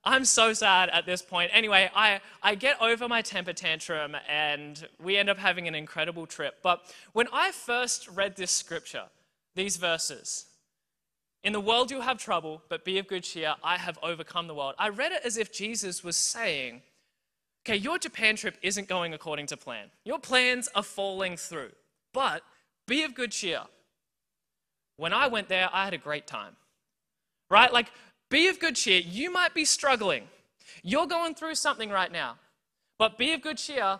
I'm 0.08 0.24
so 0.24 0.54
sad 0.54 0.90
at 0.90 1.06
this 1.06 1.22
point. 1.22 1.52
Anyway, 1.54 1.92
I, 1.94 2.22
I 2.42 2.56
get 2.56 2.82
over 2.82 3.10
my 3.10 3.22
temper 3.22 3.52
tantrum 3.52 4.16
and 4.30 4.88
we 5.04 5.18
end 5.18 5.30
up 5.30 5.38
having 5.38 5.68
an 5.68 5.76
incredible 5.76 6.26
trip. 6.26 6.60
But 6.64 6.82
when 7.12 7.28
I 7.34 7.52
first 7.52 8.08
read 8.08 8.38
this 8.38 8.52
scripture, 8.52 9.04
these 9.56 9.76
verses, 9.76 10.46
in 11.44 11.52
the 11.52 11.60
world 11.60 11.92
you'll 11.92 12.02
have 12.04 12.18
trouble, 12.20 12.64
but 12.70 12.86
be 12.86 12.98
of 13.00 13.08
good 13.08 13.24
cheer, 13.24 13.56
I 13.62 13.76
have 13.78 14.00
overcome 14.02 14.48
the 14.48 14.56
world. 14.56 14.76
I 14.80 14.90
read 14.90 15.12
it 15.12 15.24
as 15.26 15.36
if 15.36 15.52
Jesus 15.52 16.06
was 16.06 16.16
saying, 16.16 16.84
okay, 17.66 17.76
your 17.76 18.00
Japan 18.00 18.38
trip 18.38 18.56
isn't 18.62 18.88
going 18.88 19.14
according 19.14 19.48
to 19.48 19.58
plan. 19.58 19.88
Your 20.06 20.20
plans 20.20 20.70
are 20.74 20.84
falling 20.84 21.36
through, 21.36 21.72
but 22.14 22.44
be 22.88 23.04
of 23.04 23.14
good 23.14 23.34
cheer. 23.34 23.64
When 24.96 25.12
I 25.12 25.28
went 25.28 25.50
there, 25.50 25.70
I 25.74 25.84
had 25.84 25.94
a 25.94 25.98
great 25.98 26.28
time. 26.28 26.56
Right? 27.50 27.72
Like, 27.72 27.92
be 28.30 28.48
of 28.48 28.60
good 28.60 28.76
cheer. 28.76 29.00
You 29.00 29.32
might 29.32 29.54
be 29.54 29.66
struggling. 29.66 30.24
You're 30.84 31.08
going 31.08 31.36
through 31.36 31.56
something 31.56 31.90
right 31.90 32.12
now. 32.12 32.36
But 32.98 33.18
be 33.18 33.34
of 33.34 33.42
good 33.42 33.58
cheer. 33.58 34.00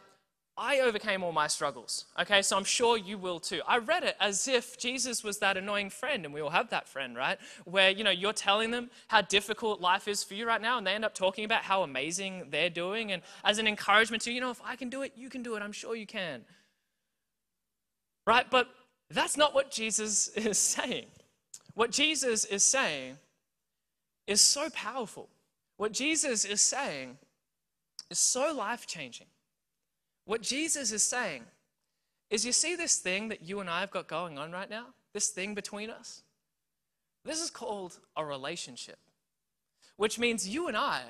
I 0.60 0.80
overcame 0.80 1.24
all 1.24 1.32
my 1.32 1.46
struggles. 1.46 2.06
Okay, 2.20 2.42
so 2.42 2.58
I'm 2.58 2.64
sure 2.64 2.98
you 2.98 3.20
will 3.20 3.40
too. 3.40 3.62
I 3.68 3.78
read 3.78 4.04
it 4.04 4.16
as 4.20 4.48
if 4.48 4.76
Jesus 4.80 5.24
was 5.24 5.38
that 5.38 5.56
annoying 5.56 5.92
friend, 5.92 6.26
and 6.26 6.34
we 6.34 6.42
all 6.42 6.50
have 6.50 6.72
that 6.72 6.88
friend, 6.88 7.16
right? 7.16 7.38
Where, 7.66 7.92
you 7.92 8.04
know, 8.04 8.10
you're 8.10 8.34
telling 8.34 8.72
them 8.72 8.90
how 9.08 9.22
difficult 9.22 9.82
life 9.82 10.08
is 10.08 10.24
for 10.24 10.34
you 10.34 10.48
right 10.48 10.62
now, 10.62 10.80
and 10.80 10.88
they 10.88 10.94
end 10.94 11.06
up 11.06 11.14
talking 11.14 11.46
about 11.46 11.62
how 11.62 11.84
amazing 11.84 12.48
they're 12.50 12.72
doing, 12.72 13.12
and 13.12 13.22
as 13.44 13.60
an 13.60 13.68
encouragement 13.68 14.24
to, 14.24 14.32
you 14.32 14.42
know, 14.42 14.50
if 14.50 14.60
I 14.66 14.76
can 14.76 14.90
do 14.90 15.04
it, 15.04 15.14
you 15.16 15.30
can 15.30 15.44
do 15.44 15.56
it. 15.56 15.62
I'm 15.62 15.72
sure 15.72 15.96
you 15.96 16.08
can. 16.08 16.44
Right? 18.26 18.50
But 18.50 18.68
that's 19.12 19.38
not 19.38 19.54
what 19.54 19.70
Jesus 19.70 20.28
is 20.36 20.58
saying. 20.58 21.06
What 21.76 21.92
Jesus 21.92 22.46
is 22.46 22.64
saying 22.64 23.18
is 24.28 24.42
so 24.42 24.70
powerful. 24.70 25.30
What 25.78 25.94
Jesus 25.94 26.44
is 26.46 26.62
saying 26.62 27.18
is 28.12 28.20
so 28.20 28.54
life 28.54 28.86
changing. 28.86 29.28
What 30.26 30.42
Jesus 30.42 30.92
is 30.92 31.04
saying 31.04 31.44
is 32.30 32.46
you 32.46 32.52
see 32.52 32.76
this 32.76 32.98
thing 32.98 33.30
that 33.30 33.44
you 33.44 33.62
and 33.62 33.70
I 33.70 33.80
have 33.80 33.92
got 33.92 34.08
going 34.08 34.38
on 34.38 34.52
right 34.52 34.70
now? 34.70 34.88
This 35.14 35.30
thing 35.30 35.56
between 35.56 35.90
us? 35.90 36.24
This 37.24 37.42
is 37.42 37.50
called 37.50 38.00
a 38.16 38.26
relationship, 38.26 38.98
which 39.96 40.20
means 40.20 40.48
you 40.48 40.68
and 40.68 40.76
I 40.76 41.02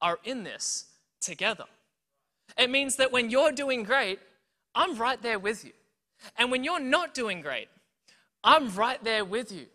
are 0.00 0.18
in 0.24 0.44
this 0.44 0.86
together. 1.20 1.64
It 2.58 2.70
means 2.70 2.96
that 2.96 3.12
when 3.12 3.30
you're 3.30 3.52
doing 3.52 3.82
great, 3.82 4.18
I'm 4.74 4.96
right 4.96 5.20
there 5.20 5.38
with 5.38 5.64
you. 5.64 5.72
And 6.38 6.50
when 6.50 6.64
you're 6.64 6.80
not 6.80 7.12
doing 7.12 7.40
great, 7.40 7.68
I'm 8.42 8.74
right 8.74 9.02
there 9.02 9.24
with 9.24 9.52
you 9.52 9.66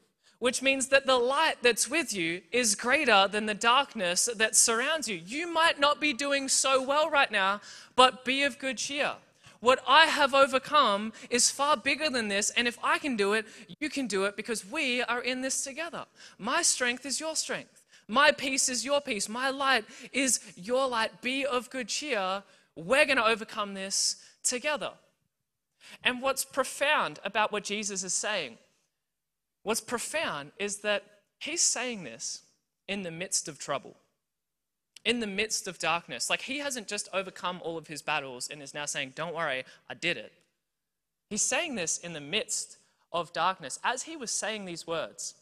which 0.41 0.63
means 0.63 0.87
that 0.87 1.05
the 1.05 1.19
light 1.19 1.57
that's 1.61 1.87
with 1.87 2.11
you 2.11 2.41
is 2.51 2.73
greater 2.73 3.27
than 3.31 3.45
the 3.45 3.53
darkness 3.53 4.27
that 4.35 4.55
surrounds 4.55 5.07
you. 5.07 5.21
You 5.23 5.45
might 5.45 5.79
not 5.79 6.01
be 6.01 6.13
doing 6.13 6.49
so 6.49 6.81
well 6.81 7.11
right 7.11 7.31
now, 7.31 7.61
but 7.95 8.25
be 8.25 8.41
of 8.41 8.57
good 8.57 8.79
cheer. 8.79 9.13
What 9.59 9.83
I 9.87 10.07
have 10.07 10.33
overcome 10.33 11.13
is 11.29 11.51
far 11.51 11.77
bigger 11.77 12.09
than 12.09 12.27
this, 12.27 12.49
and 12.57 12.67
if 12.67 12.79
I 12.83 12.97
can 12.97 13.15
do 13.15 13.33
it, 13.33 13.45
you 13.79 13.87
can 13.87 14.07
do 14.07 14.23
it 14.23 14.35
because 14.35 14.65
we 14.65 15.03
are 15.03 15.21
in 15.21 15.41
this 15.41 15.63
together. 15.63 16.05
My 16.39 16.63
strength 16.63 17.05
is 17.05 17.19
your 17.19 17.35
strength. 17.35 17.83
My 18.07 18.31
peace 18.31 18.67
is 18.67 18.83
your 18.83 18.99
peace. 18.99 19.29
My 19.29 19.51
light 19.51 19.85
is 20.11 20.39
your 20.55 20.87
light. 20.87 21.21
Be 21.21 21.45
of 21.45 21.69
good 21.69 21.87
cheer. 21.87 22.41
We're 22.75 23.05
going 23.05 23.17
to 23.17 23.27
overcome 23.27 23.75
this 23.75 24.15
together. 24.43 24.93
And 26.03 26.19
what's 26.19 26.43
profound 26.43 27.19
about 27.23 27.51
what 27.51 27.63
Jesus 27.63 28.03
is 28.03 28.15
saying 28.15 28.57
What's 29.63 29.81
profound 29.81 30.51
is 30.57 30.79
that 30.79 31.03
he's 31.39 31.61
saying 31.61 32.03
this 32.03 32.43
in 32.87 33.03
the 33.03 33.11
midst 33.11 33.47
of 33.47 33.59
trouble, 33.59 33.95
in 35.05 35.19
the 35.19 35.27
midst 35.27 35.67
of 35.67 35.79
darkness. 35.79 36.29
Like 36.29 36.41
he 36.41 36.59
hasn't 36.59 36.87
just 36.87 37.09
overcome 37.13 37.61
all 37.63 37.77
of 37.77 37.87
his 37.87 38.01
battles 38.01 38.49
and 38.49 38.61
is 38.61 38.73
now 38.73 38.85
saying, 38.85 39.13
Don't 39.15 39.35
worry, 39.35 39.63
I 39.89 39.93
did 39.93 40.17
it. 40.17 40.33
He's 41.29 41.41
saying 41.41 41.75
this 41.75 41.97
in 41.97 42.13
the 42.13 42.21
midst 42.21 42.77
of 43.13 43.33
darkness. 43.33 43.79
As 43.83 44.03
he 44.03 44.17
was 44.17 44.31
saying 44.31 44.65
these 44.65 44.87
words, 44.87 45.35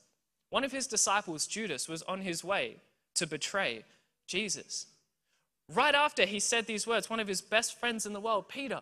one 0.50 0.64
of 0.64 0.72
his 0.72 0.88
disciples, 0.88 1.48
Judas, 1.48 1.88
was 1.88 2.02
on 2.04 2.22
his 2.22 2.44
way 2.44 2.78
to 3.16 3.28
betray 3.28 3.84
Jesus. 4.28 4.88
Right 5.72 5.96
after 5.96 6.26
he 6.26 6.40
said 6.40 6.66
these 6.66 6.88
words, 6.88 7.10
one 7.10 7.20
of 7.20 7.28
his 7.28 7.42
best 7.42 7.80
friends 7.80 8.06
in 8.06 8.14
the 8.14 8.20
world, 8.20 8.50
Peter, 8.50 8.82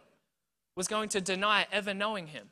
was 0.76 0.88
going 0.88 1.10
to 1.10 1.22
deny 1.22 1.66
ever 1.72 1.94
knowing 1.94 2.28
him. 2.28 2.50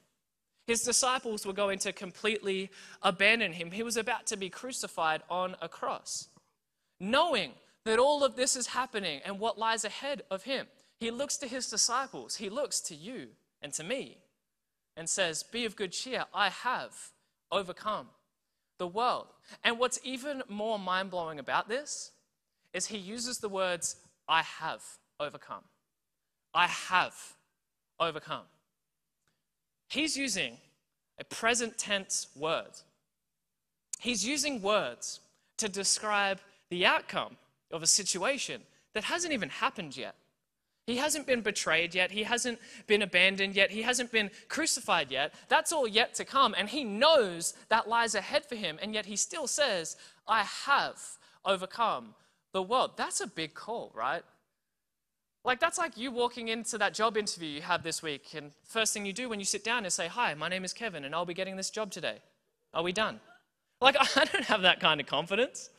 His 0.67 0.81
disciples 0.81 1.45
were 1.45 1.53
going 1.53 1.79
to 1.79 1.93
completely 1.93 2.71
abandon 3.03 3.53
him. 3.53 3.71
He 3.71 3.83
was 3.83 3.97
about 3.97 4.25
to 4.27 4.37
be 4.37 4.49
crucified 4.49 5.21
on 5.29 5.55
a 5.61 5.69
cross. 5.69 6.29
Knowing 6.99 7.51
that 7.83 7.99
all 7.99 8.23
of 8.23 8.35
this 8.35 8.55
is 8.55 8.67
happening 8.67 9.21
and 9.23 9.39
what 9.39 9.59
lies 9.59 9.85
ahead 9.85 10.23
of 10.31 10.43
him, 10.43 10.65
he 10.97 11.11
looks 11.11 11.37
to 11.37 11.47
his 11.47 11.69
disciples, 11.69 12.37
he 12.37 12.49
looks 12.49 12.79
to 12.81 12.95
you 12.95 13.27
and 13.61 13.73
to 13.73 13.83
me, 13.83 14.17
and 14.97 15.09
says, 15.09 15.43
Be 15.43 15.65
of 15.65 15.75
good 15.75 15.91
cheer, 15.91 16.25
I 16.33 16.49
have 16.49 16.95
overcome 17.51 18.07
the 18.79 18.87
world. 18.87 19.27
And 19.63 19.77
what's 19.77 19.99
even 20.03 20.41
more 20.49 20.79
mind 20.79 21.11
blowing 21.11 21.37
about 21.37 21.69
this 21.69 22.11
is 22.73 22.87
he 22.87 22.97
uses 22.97 23.37
the 23.37 23.49
words, 23.49 23.97
I 24.27 24.41
have 24.41 24.81
overcome. 25.19 25.63
I 26.53 26.67
have 26.67 27.15
overcome. 27.99 28.45
He's 29.87 30.17
using 30.17 30.57
a 31.19 31.23
present 31.23 31.77
tense 31.77 32.27
word. 32.35 32.71
He's 33.99 34.25
using 34.25 34.61
words 34.61 35.19
to 35.57 35.69
describe 35.69 36.39
the 36.69 36.85
outcome 36.85 37.37
of 37.71 37.81
a 37.81 37.87
situation 37.87 38.61
that 38.93 39.05
hasn't 39.05 39.33
even 39.33 39.49
happened 39.49 39.95
yet. 39.95 40.15
He 40.87 40.97
hasn't 40.97 41.25
been 41.25 41.41
betrayed 41.41 41.95
yet. 41.95 42.11
He 42.11 42.23
hasn't 42.23 42.59
been 42.85 43.01
abandoned 43.01 43.55
yet. 43.55 43.71
He 43.71 43.81
hasn't 43.81 44.11
been 44.11 44.29
crucified 44.49 45.09
yet. 45.09 45.33
That's 45.49 45.71
all 45.71 45.87
yet 45.87 46.13
to 46.15 46.25
come. 46.25 46.53
And 46.55 46.69
he 46.69 46.83
knows 46.83 47.55
that 47.69 47.87
lies 47.87 48.13
ahead 48.13 48.45
for 48.45 48.55
him. 48.55 48.77
And 48.81 48.93
yet 48.93 49.07
he 49.07 49.15
still 49.15 49.47
says, 49.47 49.97
I 50.27 50.43
have 50.43 51.01
overcome 51.43 52.13
the 52.53 52.61
world. 52.61 52.91
That's 52.97 53.19
a 53.19 53.27
big 53.27 53.55
call, 53.55 53.91
right? 53.95 54.23
Like, 55.45 55.59
that's 55.59 55.77
like 55.77 55.95
you 55.95 56.09
walking 56.11 56.47
into 56.47 56.79
that 56.79 56.95
job 56.95 57.15
interview 57.15 57.47
you 57.47 57.61
have 57.61 57.83
this 57.83 58.01
week, 58.01 58.33
and 58.35 58.51
first 58.63 58.93
thing 58.93 59.05
you 59.05 59.13
do 59.13 59.29
when 59.29 59.39
you 59.39 59.45
sit 59.45 59.63
down 59.63 59.85
is 59.85 59.93
say, 59.93 60.07
Hi, 60.07 60.33
my 60.33 60.49
name 60.49 60.65
is 60.65 60.73
Kevin, 60.73 61.05
and 61.05 61.13
I'll 61.13 61.25
be 61.25 61.35
getting 61.35 61.55
this 61.55 61.69
job 61.69 61.91
today. 61.91 62.17
Are 62.73 62.81
we 62.81 62.91
done? 62.91 63.19
Like, 63.79 63.95
I 64.17 64.25
don't 64.25 64.45
have 64.45 64.63
that 64.63 64.79
kind 64.79 64.99
of 64.99 65.05
confidence. 65.05 65.69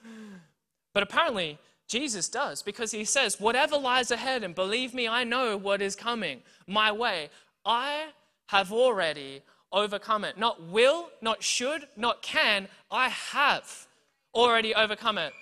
But 0.94 1.02
apparently, 1.02 1.58
Jesus 1.88 2.28
does, 2.28 2.62
because 2.62 2.92
he 2.92 3.04
says, 3.04 3.40
Whatever 3.40 3.76
lies 3.76 4.12
ahead, 4.12 4.44
and 4.44 4.54
believe 4.54 4.94
me, 4.94 5.08
I 5.08 5.24
know 5.24 5.56
what 5.56 5.82
is 5.82 5.96
coming 5.96 6.42
my 6.68 6.92
way, 6.92 7.28
I 7.64 8.10
have 8.46 8.72
already 8.72 9.42
overcome 9.72 10.24
it. 10.24 10.38
Not 10.38 10.62
will, 10.62 11.10
not 11.20 11.42
should, 11.42 11.88
not 11.96 12.22
can, 12.22 12.68
I 12.88 13.08
have 13.08 13.88
already 14.32 14.76
overcome 14.76 15.18
it. 15.18 15.32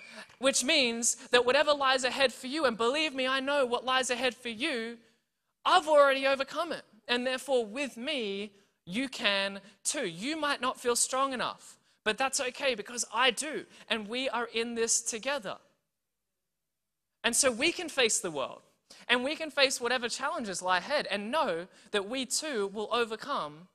Which 0.45 0.63
means 0.63 1.15
that 1.31 1.43
whatever 1.43 1.73
lies 1.73 2.03
ahead 2.03 2.31
for 2.31 2.45
you, 2.45 2.65
and 2.65 2.77
believe 2.77 3.15
me, 3.15 3.25
I 3.25 3.39
know 3.39 3.65
what 3.65 3.83
lies 3.83 4.11
ahead 4.11 4.35
for 4.35 4.49
you, 4.49 4.99
I've 5.65 5.87
already 5.87 6.27
overcome 6.27 6.71
it. 6.71 6.83
And 7.07 7.25
therefore, 7.25 7.65
with 7.65 7.97
me, 7.97 8.51
you 8.85 9.09
can 9.09 9.59
too. 9.83 10.07
You 10.07 10.37
might 10.39 10.61
not 10.61 10.79
feel 10.79 10.95
strong 10.95 11.33
enough, 11.33 11.79
but 12.03 12.19
that's 12.19 12.39
okay 12.39 12.75
because 12.75 13.05
I 13.11 13.31
do. 13.31 13.65
And 13.89 14.07
we 14.07 14.29
are 14.29 14.47
in 14.53 14.75
this 14.75 15.01
together. 15.01 15.55
And 17.23 17.35
so 17.35 17.51
we 17.51 17.71
can 17.71 17.89
face 17.89 18.19
the 18.19 18.29
world 18.29 18.61
and 19.09 19.23
we 19.23 19.35
can 19.35 19.49
face 19.49 19.81
whatever 19.81 20.07
challenges 20.07 20.61
lie 20.61 20.77
ahead 20.77 21.07
and 21.09 21.31
know 21.31 21.65
that 21.89 22.07
we 22.07 22.27
too 22.27 22.67
will 22.71 22.89
overcome 22.91 23.67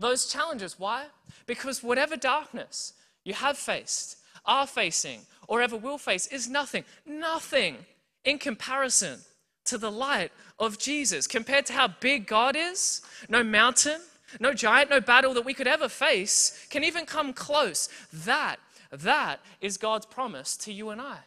those 0.00 0.26
challenges. 0.26 0.80
Why? 0.80 1.04
Because 1.46 1.80
whatever 1.80 2.16
darkness 2.16 2.94
you 3.24 3.34
have 3.34 3.56
faced, 3.56 4.16
are 4.44 4.66
facing, 4.66 5.20
or 5.48 5.60
ever 5.60 5.76
will 5.76 5.98
face 5.98 6.26
is 6.28 6.48
nothing, 6.48 6.84
nothing 7.04 7.78
in 8.24 8.38
comparison 8.38 9.20
to 9.64 9.78
the 9.78 9.90
light 9.90 10.30
of 10.58 10.78
Jesus. 10.78 11.26
Compared 11.26 11.66
to 11.66 11.72
how 11.72 11.88
big 11.88 12.26
God 12.26 12.54
is, 12.56 13.02
no 13.28 13.42
mountain, 13.42 14.00
no 14.38 14.52
giant, 14.52 14.90
no 14.90 15.00
battle 15.00 15.34
that 15.34 15.44
we 15.44 15.54
could 15.54 15.66
ever 15.66 15.88
face 15.88 16.66
can 16.70 16.84
even 16.84 17.06
come 17.06 17.32
close. 17.32 17.88
That, 18.12 18.56
that 18.90 19.40
is 19.60 19.78
God's 19.78 20.06
promise 20.06 20.56
to 20.58 20.72
you 20.72 20.90
and 20.90 21.00
I. 21.00 21.18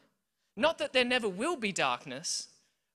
Not 0.55 0.77
that 0.77 0.93
there 0.93 1.05
never 1.05 1.27
will 1.27 1.55
be 1.55 1.71
darkness, 1.71 2.47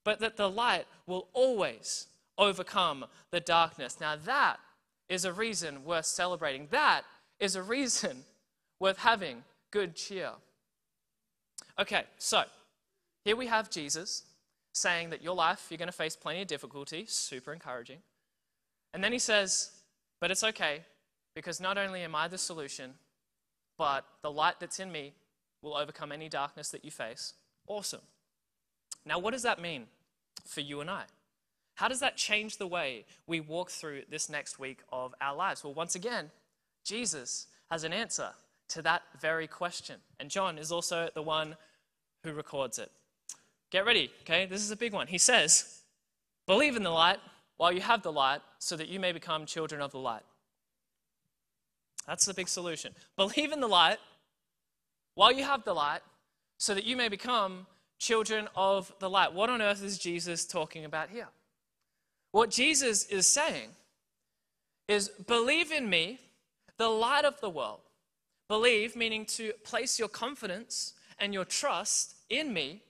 but 0.04 0.20
that 0.20 0.36
the 0.36 0.48
light 0.48 0.86
will 1.06 1.26
always 1.32 2.06
overcome 2.38 3.06
the 3.30 3.40
darkness. 3.40 3.98
Now, 4.00 4.14
that 4.24 4.58
is 5.08 5.24
a 5.24 5.32
reason 5.32 5.84
worth 5.84 6.06
celebrating. 6.06 6.68
That 6.70 7.02
is 7.40 7.56
a 7.56 7.62
reason 7.62 8.24
worth 8.78 8.98
having 8.98 9.42
good 9.70 9.96
cheer. 9.96 10.30
Okay, 11.78 12.04
so 12.16 12.44
here 13.24 13.36
we 13.36 13.46
have 13.48 13.70
Jesus 13.70 14.22
saying 14.72 15.10
that 15.10 15.22
your 15.22 15.34
life, 15.34 15.66
you're 15.68 15.78
going 15.78 15.88
to 15.88 15.92
face 15.92 16.16
plenty 16.16 16.42
of 16.42 16.48
difficulty, 16.48 17.04
super 17.06 17.52
encouraging. 17.52 17.98
And 18.94 19.04
then 19.04 19.12
he 19.12 19.18
says, 19.18 19.70
but 20.20 20.30
it's 20.30 20.44
okay 20.44 20.80
because 21.34 21.60
not 21.60 21.76
only 21.76 22.00
am 22.02 22.14
I 22.14 22.28
the 22.28 22.38
solution, 22.38 22.94
but 23.76 24.06
the 24.22 24.30
light 24.30 24.54
that's 24.58 24.80
in 24.80 24.90
me 24.90 25.12
will 25.60 25.76
overcome 25.76 26.12
any 26.12 26.30
darkness 26.30 26.70
that 26.70 26.84
you 26.84 26.90
face. 26.90 27.34
Awesome. 27.66 28.00
Now, 29.04 29.18
what 29.18 29.32
does 29.32 29.42
that 29.42 29.60
mean 29.60 29.86
for 30.46 30.62
you 30.62 30.80
and 30.80 30.90
I? 30.90 31.04
How 31.74 31.88
does 31.88 32.00
that 32.00 32.16
change 32.16 32.56
the 32.56 32.66
way 32.66 33.04
we 33.26 33.40
walk 33.40 33.70
through 33.70 34.02
this 34.10 34.30
next 34.30 34.58
week 34.58 34.80
of 34.90 35.14
our 35.20 35.36
lives? 35.36 35.62
Well, 35.62 35.74
once 35.74 35.94
again, 35.94 36.30
Jesus 36.84 37.48
has 37.70 37.84
an 37.84 37.92
answer 37.92 38.30
to 38.68 38.82
that 38.82 39.02
very 39.20 39.46
question. 39.46 39.96
And 40.18 40.30
John 40.30 40.58
is 40.58 40.72
also 40.72 41.08
the 41.14 41.22
one 41.22 41.56
who 42.22 42.32
records 42.32 42.78
it. 42.78 42.90
Get 43.70 43.84
ready, 43.84 44.10
okay? 44.22 44.46
This 44.46 44.62
is 44.62 44.70
a 44.70 44.76
big 44.76 44.92
one. 44.92 45.06
He 45.06 45.18
says, 45.18 45.82
Believe 46.46 46.76
in 46.76 46.82
the 46.82 46.90
light 46.90 47.18
while 47.56 47.72
you 47.72 47.80
have 47.80 48.02
the 48.02 48.12
light, 48.12 48.40
so 48.58 48.76
that 48.76 48.88
you 48.88 49.00
may 49.00 49.12
become 49.12 49.46
children 49.46 49.80
of 49.80 49.90
the 49.90 49.98
light. 49.98 50.22
That's 52.06 52.26
the 52.26 52.34
big 52.34 52.48
solution. 52.48 52.92
Believe 53.16 53.52
in 53.52 53.60
the 53.60 53.66
light 53.66 53.98
while 55.14 55.32
you 55.32 55.44
have 55.44 55.64
the 55.64 55.74
light, 55.74 56.02
so 56.58 56.74
that 56.74 56.84
you 56.84 56.96
may 56.96 57.08
become 57.08 57.66
children 57.98 58.48
of 58.54 58.92
the 59.00 59.10
light. 59.10 59.32
What 59.32 59.50
on 59.50 59.62
earth 59.62 59.82
is 59.82 59.98
Jesus 59.98 60.44
talking 60.44 60.84
about 60.84 61.10
here? 61.10 61.28
What 62.32 62.50
Jesus 62.50 63.04
is 63.06 63.26
saying 63.26 63.70
is 64.88 65.08
believe 65.08 65.72
in 65.72 65.88
me, 65.88 66.20
the 66.76 66.88
light 66.88 67.24
of 67.24 67.40
the 67.40 67.50
world. 67.50 67.80
Believe, 68.48 68.94
meaning 68.94 69.24
to 69.26 69.52
place 69.64 69.98
your 69.98 70.08
confidence 70.08 70.94
and 71.18 71.34
your 71.34 71.44
trust 71.44 72.14
in 72.30 72.52
me, 72.52 72.82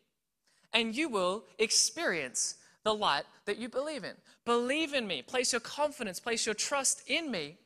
and 0.72 0.94
you 0.94 1.08
will 1.08 1.44
experience 1.58 2.56
the 2.84 2.94
light 2.94 3.25
that 3.46 3.58
you 3.58 3.68
believe 3.68 4.04
in. 4.04 4.14
Believe 4.44 4.94
in 4.94 5.06
me, 5.06 5.22
place 5.22 5.52
your 5.52 5.60
confidence, 5.60 6.20
place 6.20 6.46
your 6.46 6.54
trust 6.54 7.02
in 7.08 7.30
me, 7.30 7.56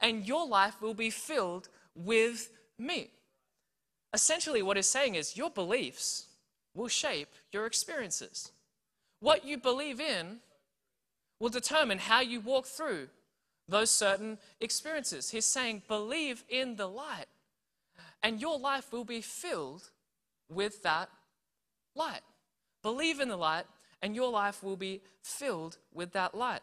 and 0.00 0.26
your 0.26 0.46
life 0.46 0.80
will 0.80 0.94
be 0.94 1.10
filled 1.10 1.68
with 1.94 2.50
me. 2.78 3.10
Essentially, 4.12 4.62
what 4.62 4.76
he's 4.76 4.88
saying 4.88 5.14
is 5.14 5.36
your 5.36 5.50
beliefs 5.50 6.26
will 6.74 6.88
shape 6.88 7.28
your 7.52 7.66
experiences. 7.66 8.52
What 9.20 9.44
you 9.44 9.58
believe 9.58 10.00
in 10.00 10.38
will 11.38 11.48
determine 11.48 11.98
how 11.98 12.20
you 12.20 12.40
walk 12.40 12.66
through 12.66 13.08
those 13.68 13.90
certain 13.90 14.38
experiences. 14.60 15.30
He's 15.30 15.46
saying, 15.46 15.82
believe 15.88 16.44
in 16.48 16.76
the 16.76 16.88
light, 16.88 17.26
and 18.22 18.40
your 18.40 18.58
life 18.58 18.92
will 18.92 19.04
be 19.04 19.20
filled 19.20 19.90
with 20.48 20.82
that 20.82 21.08
light. 21.94 22.20
Believe 22.82 23.20
in 23.20 23.28
the 23.28 23.36
light, 23.36 23.64
and 24.02 24.14
your 24.14 24.30
life 24.30 24.62
will 24.62 24.76
be 24.76 25.02
filled 25.22 25.78
with 25.92 26.12
that 26.12 26.34
light. 26.34 26.62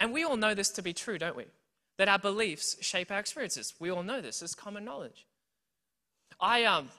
And 0.00 0.12
we 0.12 0.24
all 0.24 0.36
know 0.36 0.54
this 0.54 0.70
to 0.70 0.82
be 0.82 0.92
true, 0.92 1.18
don't 1.18 1.36
we? 1.36 1.46
That 1.98 2.08
our 2.08 2.18
beliefs 2.18 2.76
shape 2.80 3.10
our 3.10 3.18
experiences. 3.18 3.74
We 3.78 3.90
all 3.90 4.02
know 4.02 4.20
this, 4.20 4.42
it's 4.42 4.54
common 4.54 4.84
knowledge. 4.84 5.26
I, 6.40 6.64
um, 6.64 6.90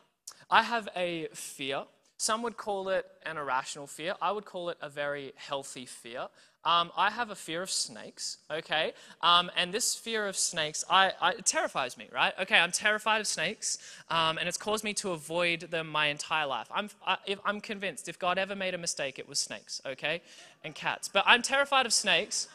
I 0.50 0.64
have 0.64 0.90
a 0.96 1.28
fear. 1.34 1.84
Some 2.18 2.42
would 2.42 2.58
call 2.58 2.90
it 2.90 3.06
an 3.26 3.38
irrational 3.38 3.86
fear. 3.86 4.16
I 4.22 4.32
would 4.32 4.46
call 4.46 4.70
it 4.70 4.78
a 4.82 4.90
very 4.90 5.34
healthy 5.36 5.86
fear. 5.86 6.28
Um, 6.66 6.92
I 6.98 7.12
have 7.12 7.30
a 7.30 7.36
fear 7.36 7.62
of 7.62 7.70
snakes, 7.70 8.40
okay? 8.52 8.94
Um, 9.22 9.50
and 9.56 9.74
this 9.74 9.96
fear 9.96 10.28
of 10.28 10.36
snakes, 10.36 10.84
I, 10.90 11.14
I, 11.22 11.32
it 11.34 11.46
terrifies 11.46 11.96
me, 11.96 12.10
right? 12.12 12.34
Okay, 12.42 12.58
I'm 12.58 12.72
terrified 12.72 13.22
of 13.22 13.28
snakes, 13.28 13.78
um, 14.10 14.38
and 14.38 14.50
it's 14.50 14.58
caused 14.58 14.84
me 14.84 14.94
to 14.96 15.12
avoid 15.12 15.62
them 15.62 15.88
my 15.88 16.08
entire 16.08 16.48
life. 16.48 16.68
I'm, 16.74 16.90
I, 17.06 17.18
am 17.46 17.62
convinced 17.62 18.10
if 18.10 18.20
God 18.20 18.38
ever 18.38 18.56
made 18.56 18.74
a 18.74 18.78
mistake, 18.78 19.18
it 19.18 19.30
was 19.30 19.40
snakes, 19.40 19.80
okay? 19.86 20.22
And 20.64 20.76
cats. 20.76 21.08
But 21.08 21.24
I'm 21.26 21.42
terrified 21.42 21.86
of 21.86 21.94
snakes, 21.94 22.48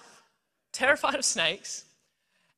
terrified 0.72 1.14
of 1.14 1.24
snakes, 1.24 1.84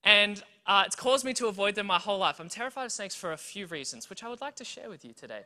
and 0.03 0.43
uh, 0.67 0.85
it's 0.87 0.97
caused 0.97 1.25
me 1.25 1.33
to 1.35 1.47
avoid 1.47 1.75
them 1.75 1.87
my 1.87 1.99
whole 1.99 2.19
life. 2.19 2.41
I'm 2.41 2.49
terrified 2.49 2.85
of 2.87 2.93
snakes 2.93 3.15
for 3.15 3.33
a 3.33 3.37
few 3.37 3.67
reasons, 3.67 4.09
which 4.09 4.23
I 4.25 4.29
would 4.29 4.41
like 4.41 4.57
to 4.57 4.65
share 4.65 4.89
with 4.89 5.05
you 5.05 5.13
today. 5.13 5.43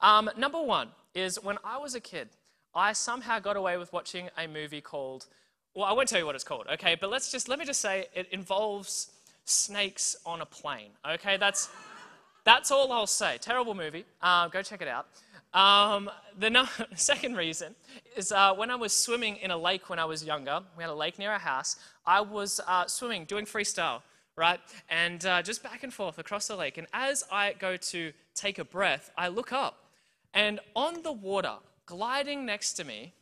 Um, 0.00 0.30
number 0.36 0.60
one 0.60 0.88
is 1.14 1.42
when 1.42 1.58
I 1.64 1.78
was 1.78 1.94
a 1.94 2.00
kid, 2.00 2.28
I 2.74 2.92
somehow 2.92 3.38
got 3.38 3.56
away 3.56 3.76
with 3.76 3.92
watching 3.92 4.30
a 4.38 4.46
movie 4.46 4.80
called 4.80 5.26
well, 5.74 5.86
I 5.86 5.92
won't 5.92 6.08
tell 6.08 6.18
you 6.18 6.26
what 6.26 6.34
it's 6.34 6.44
called, 6.44 6.66
okay? 6.74 6.96
But 7.00 7.10
let's 7.10 7.32
just, 7.32 7.48
let 7.48 7.58
me 7.58 7.64
just 7.64 7.80
say 7.80 8.06
it 8.14 8.28
involves 8.30 9.10
snakes 9.44 10.16
on 10.26 10.42
a 10.42 10.46
plane, 10.46 10.90
okay? 11.08 11.38
That's, 11.38 11.70
that's 12.44 12.70
all 12.70 12.92
I'll 12.92 13.06
say. 13.06 13.38
Terrible 13.40 13.74
movie. 13.74 14.04
Uh, 14.20 14.48
go 14.48 14.60
check 14.62 14.82
it 14.82 14.88
out. 14.88 15.06
Um, 15.58 16.10
the 16.38 16.50
no- 16.50 16.68
second 16.94 17.36
reason 17.36 17.74
is 18.16 18.32
uh, 18.32 18.52
when 18.54 18.70
I 18.70 18.74
was 18.74 18.94
swimming 18.94 19.36
in 19.36 19.50
a 19.50 19.56
lake 19.56 19.88
when 19.88 19.98
I 19.98 20.04
was 20.04 20.22
younger, 20.22 20.60
we 20.76 20.82
had 20.82 20.90
a 20.90 20.94
lake 20.94 21.18
near 21.18 21.30
our 21.30 21.38
house, 21.38 21.76
I 22.04 22.20
was 22.20 22.60
uh, 22.66 22.86
swimming, 22.86 23.24
doing 23.24 23.46
freestyle, 23.46 24.02
right? 24.36 24.60
And 24.88 25.24
uh, 25.24 25.42
just 25.42 25.62
back 25.62 25.82
and 25.82 25.92
forth 25.92 26.18
across 26.18 26.48
the 26.48 26.56
lake. 26.56 26.78
And 26.78 26.86
as 26.92 27.24
I 27.30 27.54
go 27.58 27.76
to 27.76 28.12
take 28.34 28.58
a 28.58 28.64
breath, 28.64 29.10
I 29.16 29.28
look 29.28 29.52
up, 29.52 29.84
and 30.34 30.60
on 30.74 31.02
the 31.02 31.12
water, 31.12 31.56
gliding 31.86 32.46
next 32.46 32.74
to 32.74 32.84
me, 32.84 33.12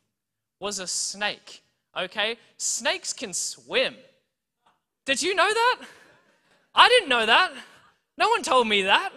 was 0.61 0.79
a 0.79 0.87
snake 0.87 1.63
okay? 1.97 2.37
Snakes 2.57 3.13
can 3.13 3.33
swim. 3.33 3.95
Did 5.05 5.23
you 5.23 5.35
know 5.35 5.49
that? 5.49 5.77
I 6.75 6.89
didn't 6.89 7.09
know 7.09 7.27
that. 7.27 7.53
No 8.17 8.29
one 8.29 8.43
told 8.43 8.69
me 8.69 8.83
that. 8.83 9.13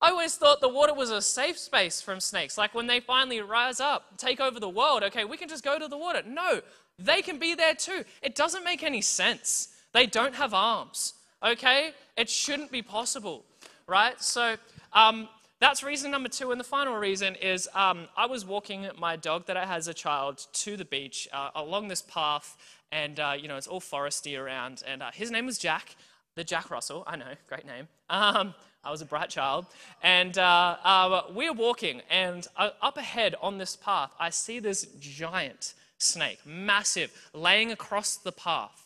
I 0.00 0.10
always 0.10 0.36
thought 0.36 0.60
the 0.60 0.68
water 0.68 0.94
was 0.94 1.10
a 1.10 1.22
safe 1.22 1.58
space 1.58 2.00
from 2.00 2.20
snakes. 2.20 2.58
Like 2.58 2.74
when 2.74 2.86
they 2.86 3.00
finally 3.00 3.40
rise 3.40 3.80
up, 3.80 4.18
take 4.18 4.40
over 4.40 4.58
the 4.58 4.68
world, 4.68 5.02
okay, 5.04 5.24
we 5.24 5.36
can 5.36 5.48
just 5.48 5.64
go 5.64 5.78
to 5.78 5.88
the 5.88 5.96
water. 5.96 6.22
No, 6.26 6.60
they 6.98 7.22
can 7.22 7.38
be 7.38 7.54
there 7.54 7.74
too. 7.74 8.04
It 8.20 8.34
doesn't 8.34 8.64
make 8.64 8.82
any 8.82 9.00
sense. 9.00 9.68
They 9.92 10.06
don't 10.06 10.34
have 10.34 10.54
arms, 10.54 11.14
okay? 11.42 11.92
It 12.16 12.28
shouldn't 12.28 12.70
be 12.70 12.82
possible, 12.82 13.44
right? 13.86 14.20
So, 14.22 14.56
um, 14.92 15.28
that's 15.62 15.84
reason 15.84 16.10
number 16.10 16.28
two. 16.28 16.50
And 16.50 16.58
the 16.58 16.64
final 16.64 16.96
reason 16.96 17.36
is 17.36 17.68
um, 17.72 18.08
I 18.16 18.26
was 18.26 18.44
walking 18.44 18.88
my 18.98 19.14
dog 19.14 19.46
that 19.46 19.56
I 19.56 19.64
had 19.64 19.76
as 19.76 19.86
a 19.86 19.94
child 19.94 20.44
to 20.54 20.76
the 20.76 20.84
beach 20.84 21.28
uh, 21.32 21.50
along 21.54 21.86
this 21.86 22.02
path, 22.02 22.56
and 22.90 23.20
uh, 23.20 23.34
you 23.38 23.46
know, 23.46 23.56
it's 23.56 23.68
all 23.68 23.80
foresty 23.80 24.36
around. 24.36 24.82
And 24.86 25.04
uh, 25.04 25.12
his 25.12 25.30
name 25.30 25.46
was 25.46 25.58
Jack, 25.58 25.94
the 26.34 26.42
Jack 26.42 26.68
Russell. 26.68 27.04
I 27.06 27.14
know, 27.14 27.32
great 27.48 27.64
name. 27.64 27.86
Um, 28.10 28.54
I 28.84 28.90
was 28.90 29.00
a 29.00 29.06
bright 29.06 29.30
child. 29.30 29.66
And 30.02 30.36
uh, 30.36 30.76
uh, 30.82 31.22
we're 31.32 31.52
walking, 31.52 32.02
and 32.10 32.46
uh, 32.56 32.70
up 32.80 32.96
ahead 32.96 33.36
on 33.40 33.58
this 33.58 33.76
path, 33.76 34.10
I 34.18 34.30
see 34.30 34.58
this 34.58 34.86
giant 34.98 35.74
snake, 35.98 36.40
massive, 36.44 37.12
laying 37.32 37.70
across 37.70 38.16
the 38.16 38.32
path. 38.32 38.81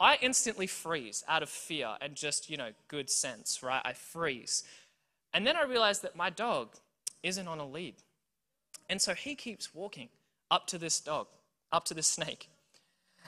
I 0.00 0.18
instantly 0.20 0.66
freeze 0.66 1.24
out 1.26 1.42
of 1.42 1.48
fear 1.48 1.96
and 2.00 2.14
just, 2.14 2.48
you 2.48 2.56
know, 2.56 2.70
good 2.86 3.10
sense, 3.10 3.62
right? 3.62 3.82
I 3.84 3.92
freeze. 3.92 4.62
And 5.34 5.46
then 5.46 5.56
I 5.56 5.64
realize 5.64 6.00
that 6.00 6.16
my 6.16 6.30
dog 6.30 6.76
isn't 7.22 7.48
on 7.48 7.58
a 7.58 7.66
lead. 7.66 7.96
And 8.88 9.02
so 9.02 9.14
he 9.14 9.34
keeps 9.34 9.74
walking 9.74 10.08
up 10.50 10.66
to 10.68 10.78
this 10.78 11.00
dog, 11.00 11.26
up 11.72 11.84
to 11.86 11.94
this 11.94 12.06
snake. 12.06 12.48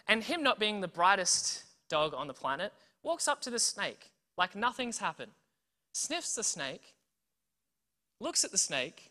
And 0.07 0.25
him 0.25 0.43
not 0.43 0.59
being 0.59 0.81
the 0.81 0.89
brightest 0.89 1.65
dog 1.89 2.15
on 2.15 2.29
the 2.29 2.35
planet, 2.35 2.73
walks 3.03 3.27
up 3.27 3.41
to 3.43 3.51
the 3.51 3.59
snake 3.59 4.11
like 4.37 4.57
nothing's 4.57 4.99
happened, 4.99 5.33
sniffs 5.93 6.35
the 6.35 6.43
snake, 6.43 6.95
looks 8.21 8.43
at 8.43 8.53
the 8.53 8.59
snake, 8.59 9.11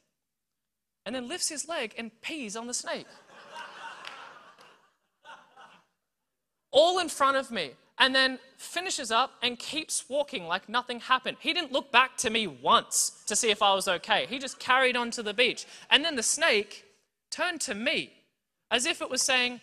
and 1.05 1.13
then 1.13 1.27
lifts 1.27 1.49
his 1.49 1.67
leg 1.67 1.93
and 1.97 2.19
pees 2.21 2.55
on 2.55 2.65
the 2.65 2.73
snake. 2.73 3.05
All 6.71 6.99
in 6.99 7.09
front 7.09 7.37
of 7.37 7.51
me, 7.51 7.71
and 7.99 8.15
then 8.15 8.39
finishes 8.57 9.11
up 9.11 9.31
and 9.41 9.59
keeps 9.59 10.05
walking 10.09 10.47
like 10.47 10.69
nothing 10.69 11.01
happened. 11.01 11.37
He 11.41 11.53
didn't 11.53 11.73
look 11.73 11.91
back 11.91 12.17
to 12.17 12.29
me 12.29 12.47
once 12.47 13.23
to 13.27 13.35
see 13.35 13.51
if 13.51 13.61
I 13.61 13.73
was 13.73 13.87
okay. 13.87 14.25
He 14.27 14.39
just 14.39 14.57
carried 14.57 14.95
on 14.95 15.11
to 15.11 15.23
the 15.23 15.33
beach. 15.33 15.65
And 15.89 16.03
then 16.03 16.15
the 16.15 16.23
snake 16.23 16.85
turned 17.29 17.59
to 17.61 17.75
me 17.75 18.13
as 18.71 18.85
if 18.85 19.01
it 19.01 19.09
was 19.09 19.21
saying, 19.21 19.59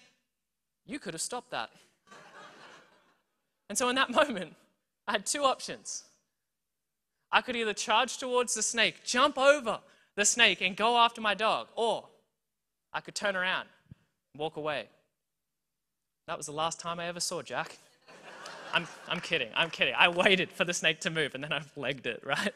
You 0.84 0.98
could 0.98 1.14
have 1.14 1.22
stopped 1.22 1.50
that. 1.50 1.70
and 3.70 3.78
so 3.78 3.88
in 3.88 3.96
that 3.96 4.10
moment, 4.28 4.54
I 5.08 5.12
had 5.12 5.24
two 5.24 5.42
options. 5.42 6.04
I 7.32 7.40
could 7.40 7.56
either 7.56 7.72
charge 7.72 8.18
towards 8.18 8.54
the 8.54 8.62
snake, 8.62 9.02
jump 9.04 9.38
over 9.38 9.80
the 10.14 10.24
snake, 10.24 10.60
and 10.60 10.76
go 10.76 10.96
after 10.98 11.20
my 11.20 11.34
dog, 11.34 11.68
or 11.74 12.08
I 12.92 13.00
could 13.00 13.14
turn 13.14 13.34
around 13.34 13.68
and 14.32 14.40
walk 14.40 14.56
away. 14.56 14.88
That 16.26 16.36
was 16.36 16.46
the 16.46 16.52
last 16.52 16.80
time 16.80 16.98
I 16.98 17.06
ever 17.06 17.20
saw 17.20 17.40
Jack. 17.40 17.78
I'm, 18.72 18.88
I'm 19.08 19.20
kidding, 19.20 19.48
I'm 19.54 19.70
kidding. 19.70 19.94
I 19.96 20.08
waited 20.08 20.50
for 20.50 20.64
the 20.64 20.74
snake 20.74 21.00
to 21.02 21.10
move 21.10 21.36
and 21.36 21.44
then 21.44 21.52
I've 21.52 21.70
legged 21.76 22.06
it, 22.06 22.20
right? 22.26 22.52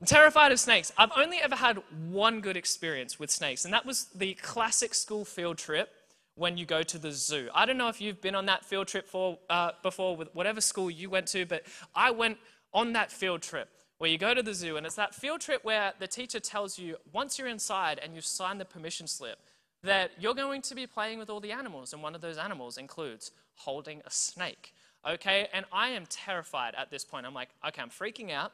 I'm 0.00 0.06
terrified 0.06 0.52
of 0.52 0.60
snakes. 0.60 0.92
I've 0.96 1.10
only 1.16 1.38
ever 1.38 1.56
had 1.56 1.82
one 2.08 2.40
good 2.40 2.56
experience 2.56 3.18
with 3.18 3.30
snakes, 3.30 3.64
and 3.64 3.74
that 3.74 3.84
was 3.84 4.06
the 4.14 4.34
classic 4.34 4.94
school 4.94 5.24
field 5.24 5.58
trip 5.58 5.90
when 6.34 6.56
you 6.56 6.64
go 6.64 6.82
to 6.84 6.98
the 6.98 7.12
zoo. 7.12 7.48
I 7.52 7.66
don't 7.66 7.78
know 7.78 7.88
if 7.88 8.00
you've 8.00 8.20
been 8.20 8.34
on 8.34 8.46
that 8.46 8.64
field 8.64 8.86
trip 8.86 9.08
for, 9.08 9.38
uh, 9.50 9.72
before 9.82 10.16
with 10.16 10.34
whatever 10.34 10.60
school 10.60 10.90
you 10.90 11.10
went 11.10 11.26
to, 11.28 11.44
but 11.46 11.64
I 11.94 12.10
went 12.10 12.38
on 12.72 12.92
that 12.94 13.10
field 13.12 13.42
trip 13.42 13.68
where 13.98 14.10
you 14.10 14.18
go 14.18 14.34
to 14.34 14.42
the 14.42 14.54
zoo, 14.54 14.76
and 14.76 14.86
it's 14.86 14.96
that 14.96 15.14
field 15.14 15.40
trip 15.40 15.64
where 15.64 15.94
the 15.98 16.08
teacher 16.08 16.40
tells 16.40 16.78
you 16.78 16.96
once 17.12 17.38
you're 17.38 17.48
inside 17.48 18.00
and 18.02 18.14
you've 18.14 18.26
signed 18.26 18.60
the 18.60 18.64
permission 18.64 19.06
slip 19.06 19.38
that 19.82 20.12
you're 20.18 20.34
going 20.34 20.62
to 20.62 20.74
be 20.74 20.86
playing 20.86 21.18
with 21.18 21.28
all 21.28 21.40
the 21.40 21.52
animals, 21.52 21.92
and 21.92 22.02
one 22.02 22.14
of 22.14 22.20
those 22.20 22.38
animals 22.38 22.78
includes 22.78 23.32
holding 23.54 24.00
a 24.06 24.10
snake. 24.10 24.74
Okay, 25.08 25.48
and 25.52 25.66
I 25.72 25.88
am 25.90 26.06
terrified 26.06 26.74
at 26.76 26.90
this 26.90 27.04
point. 27.04 27.26
I'm 27.26 27.34
like, 27.34 27.48
okay, 27.66 27.82
I'm 27.82 27.90
freaking 27.90 28.30
out. 28.30 28.52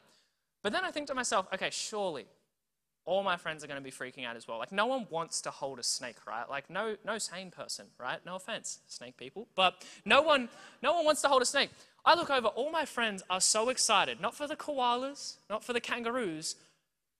But 0.63 0.73
then 0.73 0.85
I 0.85 0.91
think 0.91 1.07
to 1.09 1.15
myself, 1.15 1.47
okay, 1.53 1.69
surely 1.71 2.27
all 3.05 3.23
my 3.23 3.37
friends 3.37 3.65
are 3.65 3.67
going 3.67 3.81
to 3.81 3.85
be 3.85 3.91
freaking 3.91 4.27
out 4.27 4.37
as 4.37 4.47
well. 4.47 4.59
Like, 4.59 4.73
no 4.73 4.87
one 4.87 5.07
wants 5.11 5.41
to 5.43 5.51
hold 5.51 5.79
a 5.79 5.83
snake, 5.83 6.27
right? 6.27 6.49
Like, 6.49 6.69
no, 6.69 6.97
no 7.07 7.17
sane 7.17 7.51
person, 7.51 7.87
right? 7.99 8.19
No 8.27 8.37
offense, 8.37 8.81
snake 8.87 9.17
people, 9.17 9.49
but 9.55 9.83
no 10.05 10.21
one, 10.21 10.49
no 10.83 10.95
one 10.95 11.05
wants 11.07 11.23
to 11.23 11.29
hold 11.29 11.41
a 11.41 11.47
snake. 11.47 11.71
I 12.05 12.15
look 12.15 12.31
over, 12.31 12.49
all 12.49 12.71
my 12.71 12.85
friends 12.85 13.23
are 13.31 13.41
so 13.41 13.71
excited, 13.71 14.21
not 14.21 14.35
for 14.35 14.47
the 14.47 14.57
koalas, 14.57 15.37
not 15.49 15.65
for 15.65 15.73
the 15.73 15.81
kangaroos, 15.81 16.57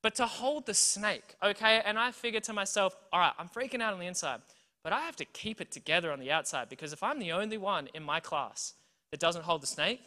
but 0.03 0.15
to 0.17 0.27
hold 0.27 0.67
the 0.67 0.75
snake, 0.75 1.35
okay? 1.43 1.83
And 1.85 1.99
I 1.99 2.13
figure 2.13 2.41
to 2.41 2.53
myself, 2.53 2.97
all 3.13 3.21
right, 3.21 3.33
I'm 3.39 3.49
freaking 3.49 3.81
out 3.81 3.93
on 3.93 3.99
the 3.99 4.07
inside, 4.07 4.41
but 4.85 4.93
I 4.93 5.01
have 5.01 5.17
to 5.17 5.25
keep 5.25 5.61
it 5.61 5.71
together 5.71 6.13
on 6.13 6.21
the 6.21 6.31
outside 6.31 6.69
because 6.69 6.93
if 6.93 7.03
I'm 7.03 7.19
the 7.19 7.33
only 7.33 7.59
one 7.59 7.89
in 7.95 8.03
my 8.03 8.21
class 8.21 8.75
that 9.11 9.21
doesn't 9.21 9.43
hold 9.43 9.63
the 9.63 9.67
snake, 9.67 10.01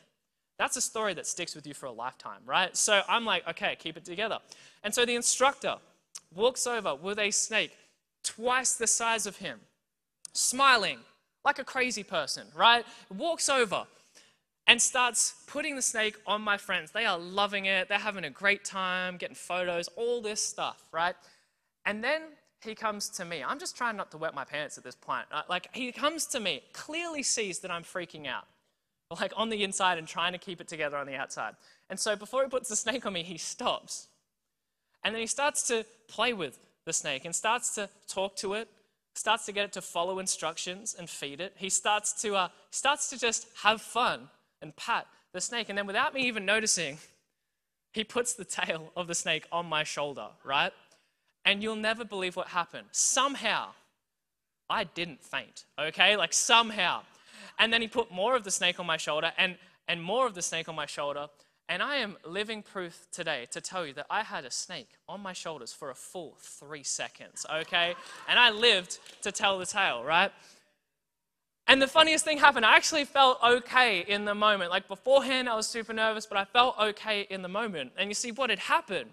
that's 0.58 0.78
a 0.78 0.82
story 0.82 1.14
that 1.16 1.26
sticks 1.26 1.56
with 1.56 1.66
you 1.66 1.74
for 1.74 1.88
a 1.88 1.92
lifetime, 1.92 2.42
right? 2.46 2.76
So 2.78 3.02
I'm 3.10 3.26
like, 3.26 3.48
okay, 3.50 3.76
keep 3.80 3.98
it 3.98 4.06
together. 4.06 4.40
And 4.84 4.94
so 4.94 5.06
the 5.06 5.16
instructor 5.16 5.76
walks 6.34 6.68
over 6.68 6.96
with 6.96 7.20
a 7.20 7.32
snake 7.32 7.76
twice 8.24 8.74
the 8.74 8.88
size 8.88 9.26
of 9.26 9.38
him, 9.38 9.60
smiling 10.34 11.00
like 11.44 11.60
a 11.60 11.64
crazy 11.64 12.04
person, 12.04 12.46
right? 12.56 12.86
Walks 13.10 13.50
over 13.50 13.86
and 14.72 14.82
starts 14.82 15.34
putting 15.48 15.76
the 15.76 15.82
snake 15.82 16.16
on 16.26 16.42
my 16.42 16.56
friends. 16.56 16.92
They 16.92 17.04
are 17.04 17.20
loving 17.20 17.66
it. 17.66 17.90
They're 17.90 17.98
having 17.98 18.24
a 18.24 18.30
great 18.30 18.64
time, 18.64 19.18
getting 19.18 19.36
photos, 19.36 19.90
all 19.98 20.22
this 20.22 20.42
stuff, 20.42 20.82
right? 20.94 21.14
And 21.86 22.02
then 22.02 22.22
he 22.64 22.74
comes 22.74 23.10
to 23.10 23.26
me. 23.26 23.44
I'm 23.44 23.60
just 23.60 23.76
trying 23.76 23.98
not 23.98 24.12
to 24.12 24.18
wet 24.18 24.34
my 24.34 24.46
pants 24.46 24.78
at 24.78 24.86
this 24.86 24.96
point. 24.96 25.26
Like, 25.50 25.68
he 25.74 25.92
comes 25.92 26.26
to 26.28 26.40
me, 26.40 26.64
clearly 26.72 27.22
sees 27.22 27.60
that 27.60 27.70
I'm 27.70 27.84
freaking 27.84 28.28
out 28.28 28.46
like 29.20 29.34
on 29.36 29.50
the 29.50 29.62
inside 29.62 29.98
and 29.98 30.08
trying 30.08 30.32
to 30.32 30.38
keep 30.38 30.62
it 30.62 30.70
together 30.70 30.96
on 30.96 31.06
the 31.06 31.16
outside. 31.16 31.56
And 31.90 32.00
so 32.00 32.16
before 32.16 32.44
he 32.44 32.50
puts 32.50 32.70
the 32.70 32.78
snake 32.78 33.06
on 33.06 33.12
me, 33.12 33.24
he 33.24 33.38
stops. 33.38 34.08
And 35.04 35.14
then 35.14 35.20
he 35.20 35.28
starts 35.28 35.68
to 35.68 35.86
play 36.08 36.32
with 36.32 36.58
the 36.86 36.94
snake 36.94 37.26
and 37.26 37.36
starts 37.36 37.76
to 37.76 37.90
talk 38.08 38.38
to 38.38 38.54
it, 38.54 38.70
starts 39.16 39.46
to 39.48 39.52
get 39.52 39.66
it 39.66 39.74
to 39.74 39.82
follow 39.82 40.18
instructions 40.20 40.96
and 40.98 41.10
feed 41.10 41.42
it. 41.42 41.56
He 41.58 41.70
starts 41.70 42.14
to, 42.22 42.36
uh, 42.36 42.48
starts 42.70 43.10
to 43.10 43.20
just 43.20 43.48
have 43.64 43.82
fun 43.82 44.30
and 44.62 44.76
pat 44.76 45.08
the 45.34 45.42
snake. 45.42 45.70
And 45.70 45.78
then 45.78 45.88
without 45.88 46.14
me 46.14 46.28
even 46.28 46.46
noticing, 46.46 46.98
he 47.94 48.04
puts 48.04 48.34
the 48.34 48.46
tail 48.46 48.92
of 48.96 49.08
the 49.08 49.16
snake 49.16 49.46
on 49.52 49.66
my 49.66 49.84
shoulder, 49.84 50.28
right? 50.44 50.72
And 51.46 51.62
you'll 51.62 51.76
never 51.76 52.06
believe 52.06 52.36
what 52.36 52.48
happened. 52.48 52.88
Somehow, 52.92 53.70
I 54.70 54.86
didn't 54.86 55.24
faint, 55.24 55.66
okay? 55.80 56.16
Like 56.16 56.34
somehow. 56.34 57.02
And 57.60 57.74
then 57.74 57.82
he 57.82 57.88
put 57.88 58.12
more 58.12 58.36
of 58.36 58.44
the 58.44 58.52
snake 58.52 58.80
on 58.80 58.86
my 58.86 58.98
shoulder 58.98 59.34
and, 59.38 59.58
and 59.88 60.02
more 60.02 60.26
of 60.26 60.36
the 60.36 60.42
snake 60.42 60.70
on 60.70 60.76
my 60.76 60.86
shoulder. 60.86 61.28
And 61.68 61.82
I 61.82 61.98
am 61.98 62.18
living 62.26 62.64
proof 62.64 63.08
today 63.12 63.48
to 63.52 63.62
tell 63.62 63.86
you 63.86 63.94
that 63.94 64.06
I 64.10 64.24
had 64.24 64.46
a 64.46 64.52
snake 64.52 64.90
on 65.08 65.22
my 65.22 65.34
shoulders 65.34 65.72
for 65.72 65.90
a 65.90 65.96
full 65.96 66.36
three 66.40 66.84
seconds, 66.84 67.46
okay? 67.54 67.96
And 68.28 68.38
I 68.38 68.50
lived 68.50 69.00
to 69.22 69.32
tell 69.32 69.58
the 69.58 69.66
tale, 69.66 70.04
right? 70.04 70.32
And 71.68 71.82
the 71.82 71.88
funniest 71.88 72.26
thing 72.26 72.38
happened. 72.38 72.66
I 72.66 72.76
actually 72.76 73.06
felt 73.06 73.40
okay 73.44 74.04
in 74.08 74.26
the 74.26 74.36
moment. 74.36 74.72
Like 74.72 74.88
beforehand, 74.88 75.48
I 75.48 75.56
was 75.56 75.68
super 75.68 75.94
nervous, 75.94 76.26
but 76.26 76.38
I 76.38 76.46
felt 76.46 76.78
okay 76.80 77.28
in 77.30 77.42
the 77.42 77.48
moment. 77.48 77.94
And 77.98 78.10
you 78.10 78.14
see, 78.14 78.32
what 78.32 78.50
had 78.50 78.60
happened, 78.60 79.12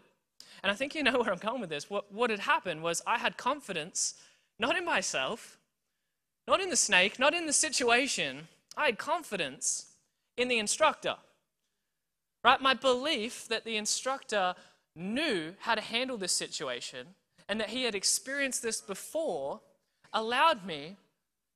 and 0.63 0.73
I 0.73 0.75
think 0.75 0.95
you 0.95 1.03
know 1.03 1.19
where 1.21 1.31
I'm 1.31 1.39
going 1.39 1.61
with 1.61 1.71
this, 1.71 1.89
what, 1.89 2.13
what 2.13 2.31
had 2.31 2.41
happened 2.41 2.83
was 2.83 3.03
I 3.07 3.19
had 3.19 3.37
confidence, 3.37 4.15
not 4.59 4.77
in 4.77 4.85
myself, 4.85 5.59
not 6.47 6.61
in 6.61 6.71
the 6.71 6.77
snake, 6.77 7.19
not 7.19 7.35
in 7.35 7.47
the 7.47 7.53
situation. 7.53 8.49
I 8.77 8.87
had 8.87 8.99
confidence 8.99 9.87
in 10.37 10.49
the 10.49 10.59
instructor. 10.59 11.17
Right? 12.43 12.61
My 12.61 12.75
belief 12.75 13.47
that 13.49 13.65
the 13.65 13.77
instructor 13.77 14.55
knew 14.97 15.55
how 15.61 15.75
to 15.75 15.81
handle 15.81 16.17
this 16.17 16.33
situation 16.33 17.09
and 17.49 17.61
that 17.61 17.71
he 17.71 17.85
had 17.85 17.95
experienced 17.95 18.63
this 18.63 18.81
before 18.81 19.61
allowed 20.13 20.65
me 20.65 20.97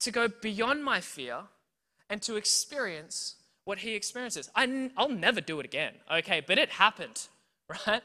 to 0.03 0.11
go 0.11 0.29
beyond 0.29 0.85
my 0.85 1.01
fear 1.01 1.39
and 2.11 2.21
to 2.23 2.37
experience 2.37 3.37
what 3.65 3.79
he 3.79 3.95
experiences. 3.95 4.51
I, 4.55 4.91
will 4.97 5.09
never 5.09 5.41
do 5.41 5.61
it 5.61 5.67
again, 5.67 5.95
okay? 6.11 6.43
But 6.47 6.59
it 6.59 6.71
happened, 6.71 7.29
right? 7.87 8.03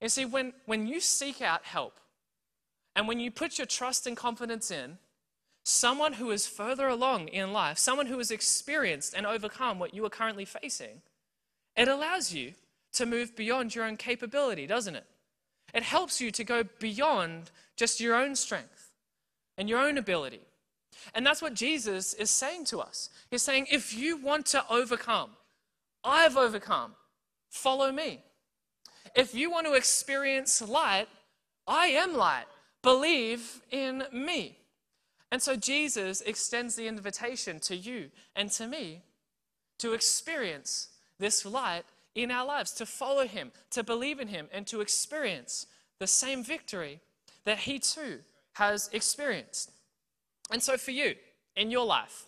You 0.00 0.08
see, 0.08 0.24
when, 0.24 0.52
when 0.66 0.86
you 0.86 1.00
seek 1.00 1.42
out 1.42 1.64
help 1.64 2.00
and 2.96 3.08
when 3.08 3.20
you 3.20 3.30
put 3.30 3.58
your 3.58 3.66
trust 3.66 4.06
and 4.06 4.16
confidence 4.16 4.70
in, 4.70 4.98
someone 5.64 6.14
who 6.14 6.30
is 6.30 6.46
further 6.46 6.88
along 6.88 7.28
in 7.28 7.52
life, 7.52 7.78
someone 7.78 8.06
who 8.06 8.18
has 8.18 8.30
experienced 8.30 9.14
and 9.14 9.26
overcome 9.26 9.78
what 9.78 9.94
you 9.94 10.04
are 10.04 10.10
currently 10.10 10.44
facing, 10.44 11.02
it 11.76 11.88
allows 11.88 12.32
you 12.32 12.52
to 12.94 13.06
move 13.06 13.34
beyond 13.34 13.74
your 13.74 13.84
own 13.84 13.96
capability, 13.96 14.66
doesn't 14.66 14.96
it? 14.96 15.06
It 15.74 15.82
helps 15.82 16.20
you 16.20 16.30
to 16.32 16.44
go 16.44 16.64
beyond 16.78 17.50
just 17.76 18.00
your 18.00 18.14
own 18.14 18.36
strength 18.36 18.92
and 19.56 19.68
your 19.68 19.80
own 19.80 19.98
ability. 19.98 20.40
And 21.14 21.26
that's 21.26 21.42
what 21.42 21.54
Jesus 21.54 22.14
is 22.14 22.30
saying 22.30 22.66
to 22.66 22.80
us. 22.80 23.10
He's 23.30 23.42
saying, 23.42 23.66
if 23.70 23.94
you 23.94 24.16
want 24.16 24.46
to 24.46 24.64
overcome, 24.70 25.30
I've 26.04 26.36
overcome, 26.36 26.94
follow 27.50 27.92
me. 27.92 28.22
If 29.14 29.34
you 29.34 29.50
want 29.50 29.66
to 29.66 29.74
experience 29.74 30.60
light, 30.62 31.08
I 31.66 31.86
am 31.88 32.14
light. 32.14 32.46
Believe 32.82 33.60
in 33.70 34.04
me. 34.12 34.58
And 35.30 35.40
so 35.40 35.56
Jesus 35.56 36.20
extends 36.22 36.76
the 36.76 36.86
invitation 36.86 37.60
to 37.60 37.76
you 37.76 38.10
and 38.36 38.50
to 38.52 38.66
me 38.66 39.02
to 39.78 39.94
experience 39.94 40.88
this 41.18 41.46
light 41.46 41.84
in 42.14 42.30
our 42.30 42.46
lives, 42.46 42.72
to 42.72 42.86
follow 42.86 43.26
him, 43.26 43.52
to 43.70 43.82
believe 43.82 44.20
in 44.20 44.28
him, 44.28 44.48
and 44.52 44.66
to 44.66 44.80
experience 44.80 45.66
the 45.98 46.06
same 46.06 46.44
victory 46.44 47.00
that 47.44 47.60
he 47.60 47.78
too 47.78 48.18
has 48.54 48.90
experienced. 48.92 49.70
And 50.50 50.62
so, 50.62 50.76
for 50.76 50.90
you, 50.90 51.14
in 51.56 51.70
your 51.70 51.86
life, 51.86 52.26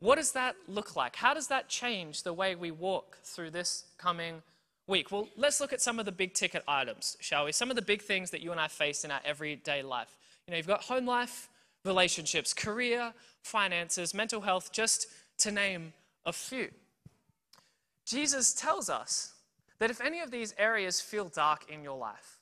what 0.00 0.16
does 0.16 0.32
that 0.32 0.56
look 0.66 0.96
like? 0.96 1.16
How 1.16 1.34
does 1.34 1.48
that 1.48 1.68
change 1.68 2.22
the 2.22 2.32
way 2.32 2.54
we 2.54 2.70
walk 2.70 3.18
through 3.22 3.50
this 3.50 3.84
coming 3.98 4.42
week? 4.86 5.12
Well, 5.12 5.28
let's 5.36 5.60
look 5.60 5.72
at 5.72 5.80
some 5.80 5.98
of 5.98 6.06
the 6.06 6.12
big 6.12 6.32
ticket 6.32 6.64
items, 6.66 7.16
shall 7.20 7.44
we? 7.44 7.52
Some 7.52 7.70
of 7.70 7.76
the 7.76 7.82
big 7.82 8.02
things 8.02 8.30
that 8.30 8.40
you 8.40 8.50
and 8.50 8.60
I 8.60 8.68
face 8.68 9.04
in 9.04 9.10
our 9.10 9.20
everyday 9.24 9.82
life. 9.82 10.16
You 10.46 10.52
know, 10.52 10.56
you've 10.56 10.66
got 10.66 10.82
home 10.82 11.06
life, 11.06 11.50
relationships, 11.84 12.54
career, 12.54 13.12
finances, 13.42 14.14
mental 14.14 14.40
health, 14.40 14.72
just 14.72 15.06
to 15.38 15.50
name 15.50 15.92
a 16.24 16.32
few. 16.32 16.70
Jesus 18.06 18.54
tells 18.54 18.88
us 18.88 19.32
that 19.78 19.90
if 19.90 20.00
any 20.00 20.20
of 20.20 20.30
these 20.30 20.54
areas 20.58 21.00
feel 21.00 21.26
dark 21.26 21.70
in 21.70 21.82
your 21.82 21.96
life, 21.96 22.38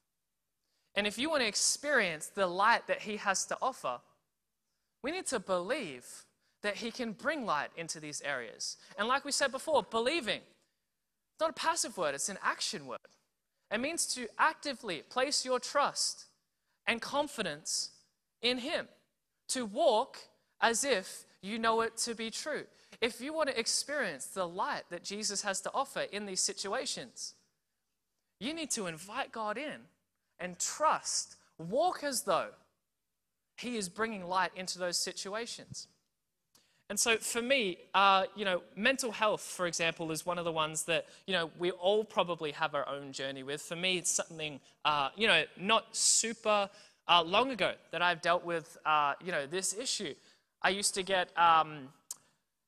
and 0.94 1.07
if 1.07 1.18
you 1.18 1.29
want 1.29 1.42
to 1.42 1.49
experience 1.49 2.29
the 2.29 2.47
light 2.47 2.87
that 2.87 3.03
He 3.03 3.16
has 3.16 3.44
to 3.47 3.59
offer, 3.61 4.01
we 5.02 5.11
need 5.11 5.26
to 5.26 5.40
believe 5.40 6.24
that 6.62 6.76
He 6.76 6.90
can 6.90 7.12
bring 7.12 7.46
light 7.46 7.70
into 7.76 8.00
these 8.00 8.20
areas. 8.22 8.76
And 8.98 9.08
like 9.08 9.24
we 9.24 9.32
said 9.32 9.52
before, 9.52 9.82
believing, 9.82 10.40
it's 10.40 11.40
not 11.40 11.50
a 11.50 11.54
passive 11.54 11.96
word, 11.96 12.14
it's 12.14 12.28
an 12.28 12.38
action 12.42 12.87
word. 12.87 12.98
It 13.70 13.80
means 13.80 14.06
to 14.14 14.28
actively 14.38 15.02
place 15.08 15.44
your 15.44 15.61
trust 15.61 16.26
and 16.87 17.00
confidence 17.00 17.90
in 18.42 18.58
Him, 18.58 18.88
to 19.48 19.66
walk 19.66 20.18
as 20.61 20.84
if 20.84 21.24
you 21.42 21.58
know 21.58 21.82
it 21.82 21.96
to 21.98 22.14
be 22.14 22.30
true. 22.30 22.64
If 23.00 23.20
you 23.20 23.32
want 23.32 23.50
to 23.50 23.58
experience 23.58 24.26
the 24.26 24.48
light 24.48 24.84
that 24.90 25.04
Jesus 25.04 25.42
has 25.42 25.61
to 25.61 25.70
offer 25.72 26.00
in 26.00 26.26
these 26.26 26.40
situations, 26.40 27.34
you 28.40 28.54
need 28.54 28.70
to 28.72 28.87
invite 28.87 29.30
God 29.30 29.56
in 29.56 29.80
and 30.40 30.58
trust, 30.58 31.37
walk 31.58 32.02
as 32.02 32.22
though 32.22 32.48
He 33.59 33.77
is 33.77 33.88
bringing 33.88 34.29
light 34.29 34.53
into 34.57 34.79
those 34.79 34.97
situations. 34.97 35.88
And 36.90 36.99
so 36.99 37.18
for 37.18 37.42
me, 37.42 37.77
uh, 37.92 38.25
you 38.35 38.47
know, 38.47 38.62
mental 38.75 39.12
health, 39.12 39.42
for 39.42 39.66
example, 39.66 40.11
is 40.11 40.25
one 40.25 40.38
of 40.38 40.47
the 40.47 40.53
ones 40.53 40.85
that, 40.85 41.07
you 41.27 41.35
know, 41.35 41.51
we 41.59 41.71
all 41.73 42.03
probably 42.03 42.53
have 42.53 42.75
our 42.75 42.88
own 42.88 43.12
journey 43.12 43.42
with. 43.42 43.61
For 43.61 43.77
me, 43.77 43.99
it's 43.99 44.11
something, 44.11 44.59
uh, 44.87 45.11
you 45.14 45.27
know, 45.27 45.44
not 45.59 45.94
super 45.94 46.71
uh, 47.07 47.23
long 47.23 47.51
ago 47.51 47.75
that 47.90 48.01
I've 48.01 48.23
dealt 48.23 48.44
with, 48.44 48.79
uh, 48.87 49.14
you 49.23 49.33
know, 49.33 49.44
this 49.47 49.75
issue. 49.75 50.14
I 50.62 50.71
used 50.71 50.94
to 50.94 51.03
get 51.03 51.37
um, 51.37 51.88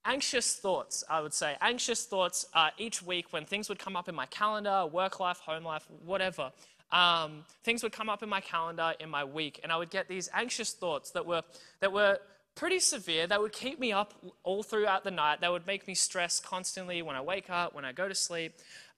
anxious 0.04 0.56
thoughts, 0.56 1.02
I 1.08 1.22
would 1.22 1.34
say, 1.34 1.56
anxious 1.62 2.04
thoughts 2.04 2.46
uh, 2.52 2.70
each 2.76 3.02
week 3.02 3.32
when 3.32 3.46
things 3.46 3.70
would 3.70 3.78
come 3.78 3.96
up 3.96 4.08
in 4.08 4.14
my 4.14 4.26
calendar, 4.26 4.84
work 4.86 5.18
life, 5.18 5.38
home 5.38 5.64
life, 5.64 5.86
whatever. 6.04 6.52
Um, 6.92 7.44
things 7.62 7.82
would 7.82 7.92
come 7.92 8.08
up 8.08 8.22
in 8.22 8.28
my 8.28 8.40
calendar 8.40 8.94
in 8.98 9.08
my 9.10 9.24
week, 9.24 9.60
and 9.62 9.70
I 9.70 9.76
would 9.76 9.90
get 9.90 10.08
these 10.08 10.28
anxious 10.34 10.72
thoughts 10.72 11.10
that 11.12 11.24
were, 11.24 11.42
that 11.80 11.92
were 11.92 12.18
pretty 12.54 12.80
severe 12.80 13.26
that 13.26 13.40
would 13.40 13.52
keep 13.52 13.78
me 13.78 13.92
up 13.92 14.12
all 14.42 14.62
throughout 14.62 15.04
the 15.04 15.10
night, 15.10 15.40
that 15.40 15.50
would 15.50 15.66
make 15.66 15.86
me 15.86 15.94
stress 15.94 16.40
constantly 16.40 17.00
when 17.00 17.16
I 17.16 17.20
wake 17.20 17.48
up, 17.48 17.74
when 17.74 17.84
I 17.84 17.92
go 17.92 18.08
to 18.08 18.14
sleep. 18.14 18.52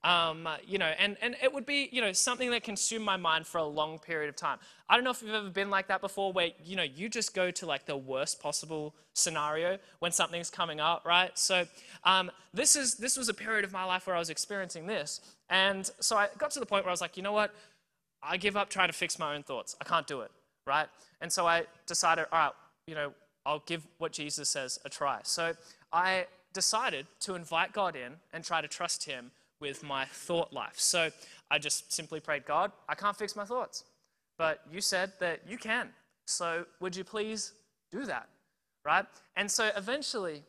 Um, 0.04 0.48
you 0.66 0.78
know, 0.78 0.92
and, 0.98 1.16
and 1.22 1.36
it 1.40 1.54
would 1.54 1.64
be, 1.64 1.88
you 1.92 2.00
know, 2.00 2.12
something 2.12 2.50
that 2.50 2.64
consumed 2.64 3.04
my 3.04 3.16
mind 3.16 3.46
for 3.46 3.58
a 3.58 3.64
long 3.64 4.00
period 4.00 4.28
of 4.28 4.34
time. 4.34 4.58
I 4.88 4.96
don't 4.96 5.04
know 5.04 5.12
if 5.12 5.22
you've 5.22 5.32
ever 5.32 5.48
been 5.48 5.70
like 5.70 5.86
that 5.88 6.00
before 6.00 6.32
where, 6.32 6.48
you 6.64 6.74
know, 6.74 6.82
you 6.82 7.08
just 7.08 7.36
go 7.36 7.52
to 7.52 7.66
like 7.66 7.86
the 7.86 7.96
worst 7.96 8.42
possible 8.42 8.96
scenario 9.14 9.78
when 10.00 10.10
something's 10.10 10.50
coming 10.50 10.80
up, 10.80 11.04
right? 11.06 11.30
So 11.38 11.66
um, 12.02 12.32
this, 12.52 12.74
is, 12.74 12.96
this 12.96 13.16
was 13.16 13.28
a 13.28 13.34
period 13.34 13.64
of 13.64 13.72
my 13.72 13.84
life 13.84 14.08
where 14.08 14.16
I 14.16 14.18
was 14.18 14.28
experiencing 14.28 14.88
this. 14.88 15.20
And 15.50 15.88
so 16.00 16.16
I 16.16 16.28
got 16.36 16.50
to 16.52 16.60
the 16.60 16.66
point 16.66 16.84
where 16.84 16.90
I 16.90 16.92
was 16.92 17.00
like, 17.00 17.16
you 17.16 17.22
know 17.22 17.32
what? 17.32 17.54
I 18.22 18.36
give 18.36 18.56
up 18.56 18.70
trying 18.70 18.88
to 18.88 18.94
fix 18.94 19.18
my 19.18 19.34
own 19.34 19.42
thoughts. 19.42 19.76
I 19.80 19.84
can't 19.84 20.06
do 20.06 20.20
it, 20.20 20.30
right? 20.66 20.86
And 21.20 21.32
so 21.32 21.46
I 21.46 21.64
decided, 21.86 22.26
all 22.32 22.38
right, 22.38 22.52
you 22.86 22.94
know, 22.94 23.12
I'll 23.44 23.62
give 23.66 23.86
what 23.98 24.12
Jesus 24.12 24.48
says 24.48 24.78
a 24.84 24.88
try. 24.88 25.20
So 25.24 25.54
I 25.92 26.26
decided 26.52 27.06
to 27.20 27.34
invite 27.34 27.72
God 27.72 27.96
in 27.96 28.14
and 28.32 28.44
try 28.44 28.60
to 28.60 28.68
trust 28.68 29.04
Him 29.04 29.30
with 29.60 29.82
my 29.82 30.04
thought 30.04 30.52
life. 30.52 30.78
So 30.78 31.10
I 31.50 31.58
just 31.58 31.92
simply 31.92 32.20
prayed, 32.20 32.44
God, 32.46 32.72
I 32.88 32.94
can't 32.94 33.16
fix 33.16 33.34
my 33.34 33.44
thoughts, 33.44 33.84
but 34.38 34.60
you 34.70 34.80
said 34.80 35.12
that 35.20 35.40
you 35.48 35.58
can. 35.58 35.88
So 36.26 36.66
would 36.80 36.94
you 36.94 37.04
please 37.04 37.52
do 37.90 38.04
that? 38.06 38.28
Right? 38.84 39.06
And 39.36 39.50
so 39.50 39.70
eventually, 39.76 40.42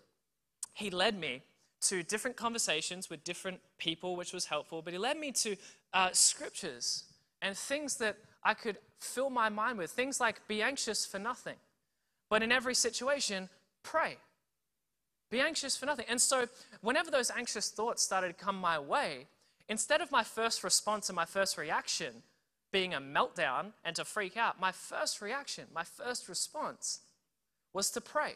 He 0.73 0.89
led 0.89 1.19
me 1.19 1.43
to 1.81 2.01
different 2.01 2.37
conversations 2.37 3.09
with 3.09 3.23
different 3.23 3.59
people, 3.77 4.15
which 4.15 4.33
was 4.33 4.45
helpful, 4.45 4.81
but 4.81 4.93
He 4.93 4.99
led 4.99 5.17
me 5.17 5.31
to 5.31 5.55
uh, 5.93 6.09
scriptures 6.11 7.05
and 7.43 7.55
things 7.55 7.97
that 7.97 8.17
I 8.43 8.55
could 8.55 8.77
fill 8.97 9.29
my 9.29 9.49
mind 9.49 9.77
with. 9.77 9.91
Things 9.91 10.19
like, 10.19 10.47
be 10.47 10.63
anxious 10.63 11.05
for 11.05 11.19
nothing 11.19 11.57
but 12.33 12.41
in 12.41 12.51
every 12.51 12.73
situation, 12.73 13.47
pray. 13.83 14.17
Be 15.29 15.39
anxious 15.39 15.77
for 15.77 15.85
nothing. 15.85 16.05
And 16.09 16.19
so, 16.19 16.47
whenever 16.81 17.11
those 17.11 17.29
anxious 17.29 17.69
thoughts 17.69 18.01
started 18.01 18.29
to 18.29 18.43
come 18.43 18.55
my 18.55 18.79
way, 18.79 19.27
instead 19.69 20.01
of 20.01 20.11
my 20.11 20.23
first 20.23 20.63
response 20.63 21.09
and 21.09 21.15
my 21.15 21.25
first 21.25 21.59
reaction 21.59 22.23
being 22.71 22.91
a 22.91 22.99
meltdown 22.99 23.73
and 23.85 23.95
to 23.97 24.03
freak 24.03 24.35
out, 24.35 24.59
my 24.59 24.71
first 24.71 25.21
reaction, 25.21 25.65
my 25.71 25.83
first 25.83 26.27
response 26.27 27.01
was 27.71 27.91
to 27.91 28.01
pray 28.01 28.33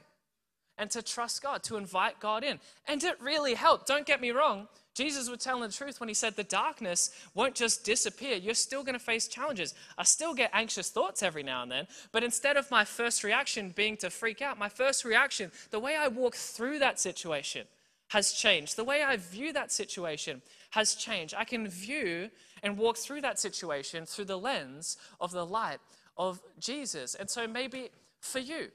and 0.78 0.90
to 0.92 1.02
trust 1.02 1.42
God, 1.42 1.64
to 1.64 1.78
invite 1.78 2.20
God 2.20 2.44
in. 2.44 2.60
And 2.88 3.04
it 3.04 3.20
really 3.22 3.54
helped. 3.54 3.88
Don't 3.88 4.06
get 4.06 4.22
me 4.22 4.32
wrong. 4.32 4.68
Jesus 4.94 5.30
was 5.30 5.40
telling 5.40 5.62
the 5.62 5.76
truth 5.76 6.00
when 6.00 6.10
he 6.10 6.16
said 6.16 6.36
the 6.36 6.44
darkness 6.44 7.12
won't 7.36 7.54
just 7.54 7.84
disappear. 7.84 8.36
You're 8.36 8.56
still 8.56 8.84
going 8.84 8.98
to 8.98 9.00
face 9.00 9.28
challenges. 9.28 9.76
I 9.98 10.04
still 10.04 10.34
get 10.34 10.50
anxious 10.54 10.90
thoughts 10.90 11.22
every 11.22 11.44
now 11.44 11.62
and 11.62 11.72
then, 11.72 11.88
but 12.12 12.24
instead 12.24 12.58
of 12.58 12.72
my 12.72 12.84
first 12.84 13.24
reaction 13.24 13.74
being 13.76 13.96
to 13.98 14.10
freak 14.10 14.42
out, 14.42 14.58
my 14.58 14.70
first 14.70 15.06
reaction, 15.06 15.52
the 15.70 15.80
way 15.80 15.96
I 15.96 16.08
walk 16.08 16.36
through 16.36 16.80
that 16.80 17.00
situation 17.00 17.68
has 18.10 18.32
changed. 18.32 18.76
The 18.76 18.84
way 18.84 19.04
I 19.04 19.18
view 19.18 19.54
that 19.54 19.72
situation 19.72 20.42
has 20.72 20.96
changed. 20.96 21.36
I 21.38 21.44
can 21.44 21.68
view 21.68 22.30
and 22.64 22.78
walk 22.78 22.98
through 22.98 23.22
that 23.22 23.40
situation 23.40 24.06
through 24.06 24.26
the 24.26 24.40
lens 24.40 24.98
of 25.20 25.32
the 25.32 25.46
light 25.46 25.80
of 26.18 26.42
Jesus. 26.60 27.16
And 27.16 27.30
so 27.30 27.48
maybe 27.48 27.90
for 28.20 28.40
you, 28.40 28.70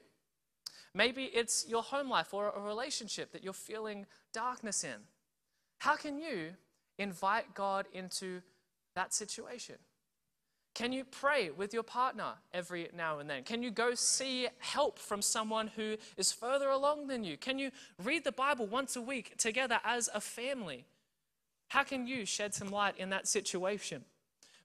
Maybe 0.95 1.23
it's 1.25 1.65
your 1.67 1.81
home 1.81 2.09
life 2.09 2.33
or 2.33 2.49
a 2.49 2.59
relationship 2.59 3.31
that 3.31 3.43
you're 3.43 3.53
feeling 3.53 4.05
darkness 4.31 4.83
in. 4.83 5.07
How 5.79 5.95
can 5.95 6.19
you 6.19 6.51
invite 6.97 7.55
God 7.55 7.87
into 7.93 8.41
that 8.95 9.13
situation? 9.13 9.75
Can 10.75 10.91
you 10.91 11.03
pray 11.03 11.51
with 11.51 11.73
your 11.73 11.83
partner 11.83 12.33
every 12.51 12.89
now 12.95 13.19
and 13.19 13.29
then? 13.29 13.43
Can 13.43 13.61
you 13.61 13.69
go 13.69 13.93
see 13.93 14.47
help 14.57 14.97
from 14.97 15.21
someone 15.21 15.67
who 15.67 15.97
is 16.17 16.31
further 16.31 16.69
along 16.69 17.07
than 17.07 17.23
you? 17.23 17.37
Can 17.37 17.59
you 17.59 17.69
read 18.03 18.23
the 18.23 18.31
Bible 18.31 18.65
once 18.65 18.95
a 18.95 19.01
week 19.01 19.37
together 19.37 19.79
as 19.83 20.09
a 20.13 20.21
family? 20.21 20.85
How 21.69 21.83
can 21.83 22.07
you 22.07 22.25
shed 22.25 22.55
some 22.55 22.69
light 22.69 22.97
in 22.97 23.09
that 23.09 23.27
situation? 23.27 24.05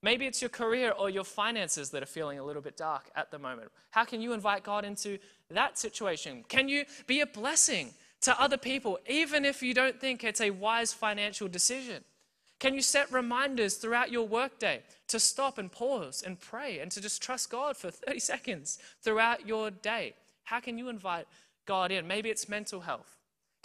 Maybe 0.00 0.26
it's 0.26 0.40
your 0.40 0.48
career 0.48 0.92
or 0.92 1.10
your 1.10 1.24
finances 1.24 1.90
that 1.90 2.02
are 2.02 2.06
feeling 2.06 2.38
a 2.38 2.44
little 2.44 2.62
bit 2.62 2.76
dark 2.76 3.10
at 3.16 3.30
the 3.30 3.38
moment. 3.38 3.70
How 3.90 4.04
can 4.04 4.20
you 4.22 4.32
invite 4.32 4.62
God 4.62 4.84
into 4.84 5.18
that 5.50 5.78
situation? 5.78 6.44
Can 6.48 6.68
you 6.68 6.84
be 7.06 7.20
a 7.20 7.26
blessing 7.26 7.94
to 8.22 8.40
other 8.40 8.56
people, 8.56 8.98
even 9.08 9.44
if 9.44 9.62
you 9.62 9.74
don't 9.74 10.00
think 10.00 10.24
it's 10.24 10.40
a 10.40 10.50
wise 10.50 10.92
financial 10.92 11.48
decision? 11.48 12.04
Can 12.58 12.74
you 12.74 12.82
set 12.82 13.12
reminders 13.12 13.76
throughout 13.76 14.10
your 14.10 14.26
workday 14.26 14.82
to 15.06 15.20
stop 15.20 15.58
and 15.58 15.70
pause 15.70 16.22
and 16.26 16.40
pray 16.40 16.80
and 16.80 16.90
to 16.90 17.00
just 17.00 17.22
trust 17.22 17.50
God 17.50 17.76
for 17.76 17.90
30 17.90 18.18
seconds 18.32 18.78
throughout 19.02 19.46
your 19.46 19.70
day? 19.70 20.14
How 20.44 20.60
can 20.60 20.78
you 20.78 20.88
invite 20.88 21.26
God 21.66 21.92
in? 21.92 22.08
Maybe 22.08 22.30
it's 22.30 22.48
mental 22.48 22.80
health. 22.80 23.17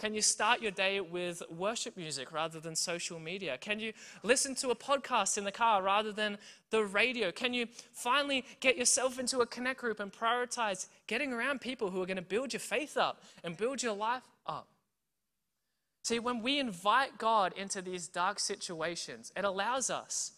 Can 0.04 0.12
you 0.12 0.20
start 0.20 0.60
your 0.60 0.70
day 0.70 1.00
with 1.00 1.42
worship 1.48 1.96
music 1.96 2.30
rather 2.30 2.60
than 2.60 2.76
social 2.76 3.18
media? 3.18 3.56
Can 3.56 3.80
you 3.80 3.94
listen 4.22 4.54
to 4.56 4.68
a 4.68 4.76
podcast 4.76 5.38
in 5.38 5.44
the 5.44 5.50
car 5.50 5.82
rather 5.82 6.12
than 6.12 6.36
the 6.68 6.84
radio? 6.84 7.32
Can 7.32 7.54
you 7.54 7.68
finally 7.94 8.44
get 8.60 8.76
yourself 8.76 9.18
into 9.18 9.38
a 9.38 9.46
connect 9.46 9.80
group 9.80 10.00
and 10.00 10.12
prioritize 10.12 10.88
getting 11.06 11.32
around 11.32 11.62
people 11.62 11.88
who 11.88 12.02
are 12.02 12.04
going 12.04 12.18
to 12.18 12.22
build 12.22 12.52
your 12.52 12.60
faith 12.60 12.98
up 12.98 13.22
and 13.42 13.56
build 13.56 13.82
your 13.82 13.94
life 13.94 14.24
up? 14.46 14.68
See, 16.02 16.18
when 16.18 16.42
we 16.42 16.58
invite 16.58 17.16
God 17.16 17.54
into 17.56 17.80
these 17.80 18.06
dark 18.06 18.40
situations, 18.40 19.32
it 19.34 19.46
allows 19.46 19.88
us 19.88 20.32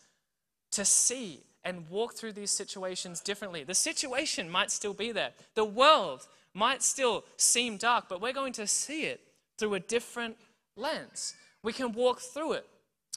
to 0.70 0.85
see 0.85 1.40
and 1.64 1.90
walk 1.90 2.14
through 2.14 2.35
these 2.35 2.52
situations 2.52 3.20
differently. 3.20 3.64
The 3.64 3.74
situation 3.74 4.48
might 4.48 4.70
still 4.70 4.94
be 4.94 5.11
there, 5.11 5.31
the 5.57 5.64
world 5.64 6.29
might 6.55 6.85
still 6.85 7.24
seem 7.37 7.79
dark, 7.79 8.05
but 8.09 8.20
we're 8.20 8.33
going 8.33 8.52
to 8.52 8.68
see 8.68 9.07
it 9.07 9.25
through 9.58 9.74
a 9.74 9.80
different 9.80 10.36
lens. 10.76 11.34
We 11.62 11.72
can 11.72 11.92
walk 11.92 12.20
through 12.20 12.52
it 12.52 12.66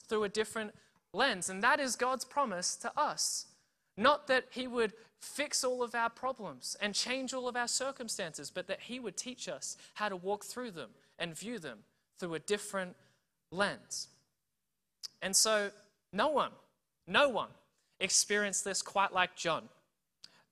through 0.08 0.24
a 0.24 0.30
different 0.30 0.74
lens. 1.14 1.50
And 1.50 1.64
that 1.64 1.80
is 1.80 1.96
God's 1.96 2.26
promise 2.26 2.76
to 2.78 2.92
us. 3.00 3.46
Not 3.98 4.28
that 4.28 4.46
He 4.52 4.68
would 4.68 4.94
fix 5.20 5.64
all 5.64 5.84
of 5.84 5.94
our 5.94 6.10
problems 6.10 6.78
and 6.82 6.96
change 6.96 7.34
all 7.34 7.48
of 7.48 7.56
our 7.56 7.68
circumstances, 7.68 8.50
but 8.50 8.68
that 8.68 8.82
He 8.82 9.00
would 9.00 9.18
teach 9.18 9.48
us 9.48 9.78
how 9.96 10.10
to 10.10 10.16
walk 10.16 10.46
through 10.46 10.72
them 10.72 10.90
and 11.18 11.38
view 11.38 11.60
them 11.60 11.80
through 12.18 12.34
a 12.34 12.40
different 12.40 12.96
lens. 13.52 14.08
And 15.22 15.36
so, 15.36 15.72
no 16.14 16.30
one, 16.30 16.52
no 17.08 17.30
one 17.30 17.50
experienced 18.00 18.64
this 18.64 18.82
quite 18.82 19.14
like 19.14 19.36
John, 19.36 19.64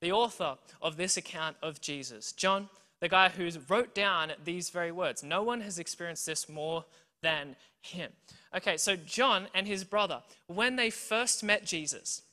the 0.01 0.11
author 0.11 0.57
of 0.81 0.97
this 0.97 1.17
account 1.17 1.55
of 1.61 1.79
Jesus. 1.79 2.33
John 2.33 2.69
the 2.99 3.09
guy 3.09 3.29
who 3.29 3.49
wrote 3.67 3.93
down 3.93 4.31
these 4.43 4.69
very 4.69 4.91
words. 4.91 5.23
No 5.23 5.43
one 5.43 5.61
has 5.61 5.79
experienced 5.79 6.25
this 6.25 6.49
more 6.49 6.85
than 7.21 7.55
him. 7.81 8.11
Okay, 8.55 8.77
so 8.77 8.95
John 8.95 9.47
and 9.53 9.67
his 9.67 9.83
brother, 9.83 10.21
when 10.47 10.75
they 10.75 10.89
first 10.89 11.43
met 11.43 11.65
Jesus, 11.65 12.23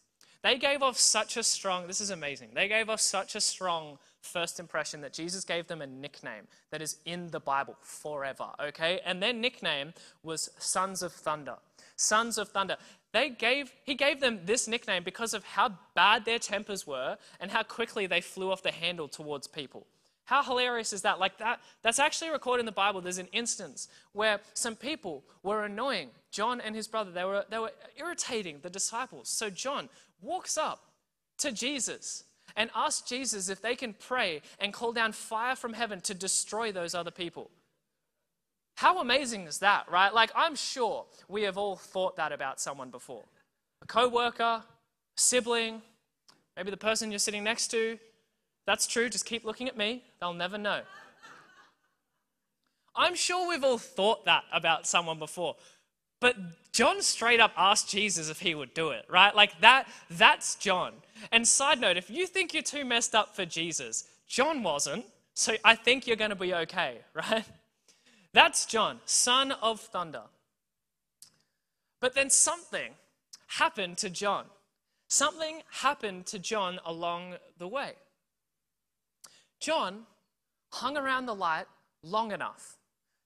they 0.43 0.59
gave 0.59 0.83
off 0.83 0.99
such 0.99 1.37
a 1.37 1.43
strong, 1.43 1.87
this 1.87 2.01
is 2.01 2.11
amazing, 2.11 2.51
they 2.55 2.69
gave 2.69 2.89
off 2.89 3.01
such 3.01 3.35
a 3.35 3.41
strong 3.41 3.99
first 4.21 4.61
impression 4.61 5.01
that 5.01 5.13
Jesus 5.13 5.45
gave 5.45 5.67
them 5.67 5.83
a 5.83 5.87
nickname 5.87 6.49
that 6.71 6.83
is 6.83 6.99
in 7.05 7.31
the 7.31 7.41
Bible 7.41 7.77
forever, 7.81 8.49
okay? 8.61 9.01
And 9.05 9.23
their 9.23 9.33
nickname 9.33 9.95
was 10.23 10.51
Sons 10.59 11.03
of 11.03 11.13
Thunder. 11.13 11.57
Sons 11.97 12.39
of 12.39 12.49
Thunder. 12.49 12.77
They 13.13 13.31
gave, 13.31 13.73
he 13.85 13.95
gave 13.95 14.21
them 14.21 14.41
this 14.45 14.67
nickname 14.67 15.05
because 15.05 15.35
of 15.35 15.45
how 15.45 15.75
bad 15.95 16.25
their 16.25 16.39
tempers 16.39 16.87
were 16.87 17.17
and 17.39 17.51
how 17.51 17.63
quickly 17.63 18.07
they 18.07 18.21
flew 18.21 18.51
off 18.51 18.63
the 18.63 18.73
handle 18.73 19.09
towards 19.09 19.47
people 19.47 19.87
How 20.25 20.43
hilarious 20.43 20.93
is 20.93 21.03
that? 21.03 21.19
Like 21.19 21.39
that 21.39 21.61
that's 21.83 21.99
actually 21.99 22.31
recorded 22.31 22.61
in 22.61 22.67
the 22.67 22.73
Bible. 22.73 23.01
There's 23.01 23.19
an 23.19 23.29
instance 23.33 23.89
where 24.13 24.41
some 24.55 24.75
people 24.75 25.23
were 25.43 25.65
annoying 25.65 26.11
John 26.31 26.61
and 26.61 26.75
his 26.75 26.89
brother. 26.89 27.11
They 27.11 27.25
were 27.25 27.45
they 27.51 27.59
were 27.59 27.73
irritating 27.97 28.61
the 28.63 28.71
disciples. 28.71 29.29
So 29.29 29.51
John 29.51 29.89
walks 30.23 30.57
up 30.57 30.85
to 31.39 31.53
Jesus 31.53 32.25
and 32.57 32.71
asks 32.75 33.09
Jesus 33.09 33.49
if 33.49 33.61
they 33.61 33.77
can 33.77 33.95
pray 33.95 34.41
and 34.59 34.73
call 34.73 34.93
down 34.93 35.13
fire 35.13 35.57
from 35.57 35.75
heaven 35.75 36.01
to 36.03 36.15
destroy 36.15 36.73
those 36.73 36.95
other 36.95 37.11
people. 37.11 37.51
How 38.77 39.01
amazing 39.01 39.47
is 39.47 39.59
that, 39.59 39.91
right? 39.91 40.13
Like 40.13 40.31
I'm 40.35 40.55
sure 40.55 41.05
we 41.29 41.43
have 41.43 41.59
all 41.59 41.77
thought 41.77 42.17
that 42.17 42.33
about 42.33 42.61
someone 42.61 42.91
before. 42.91 43.25
A 43.83 43.87
co 43.87 44.09
worker, 44.09 44.63
sibling, 45.17 45.83
maybe 46.57 46.71
the 46.71 46.79
person 46.79 47.11
you're 47.11 47.19
sitting 47.19 47.45
next 47.45 47.69
to, 47.69 47.99
that's 48.67 48.87
true, 48.87 49.09
just 49.09 49.27
keep 49.27 49.45
looking 49.45 49.69
at 49.69 49.77
me, 49.77 50.03
they'll 50.21 50.33
never 50.33 50.59
know. 50.59 50.81
I'm 52.97 53.15
sure 53.15 53.49
we've 53.49 53.65
all 53.65 53.79
thought 53.79 54.25
that 54.25 54.45
about 54.53 54.87
someone 54.87 55.19
before. 55.19 55.57
But 56.21 56.37
John 56.73 57.03
straight 57.03 57.41
up 57.41 57.53
asked 57.57 57.91
Jesus 57.91 58.31
if 58.31 58.41
he 58.41 58.55
would 58.55 58.73
do 58.73 58.91
it, 58.91 59.05
right? 59.11 59.35
Like 59.35 59.61
that 59.61 59.89
that's 60.09 60.55
John. 60.55 60.95
And 61.33 61.47
side 61.47 61.81
note, 61.81 61.97
if 61.97 62.09
you 62.09 62.27
think 62.27 62.55
you're 62.55 62.63
too 62.63 62.85
messed 62.85 63.15
up 63.15 63.37
for 63.37 63.45
Jesus, 63.45 64.05
John 64.27 64.63
wasn't. 64.63 65.05
So 65.35 65.55
I 65.65 65.75
think 65.75 66.07
you're 66.07 66.17
going 66.17 66.31
to 66.31 66.37
be 66.37 66.55
okay, 66.55 66.99
right? 67.15 67.45
That's 68.33 68.67
John, 68.67 69.01
son 69.05 69.53
of 69.53 69.81
thunder. 69.81 70.23
But 72.01 72.15
then 72.15 72.31
something 72.31 72.93
happened 73.47 73.99
to 73.99 74.11
John. 74.11 74.47
Something 75.09 75.63
happened 75.71 76.27
to 76.27 76.39
John 76.39 76.81
along 76.85 77.37
the 77.59 77.69
way. 77.69 77.93
John 79.65 80.03
hung 80.73 80.99
around 80.99 81.25
the 81.25 81.35
light 81.35 81.65
long 82.03 82.33
enough. 82.33 82.77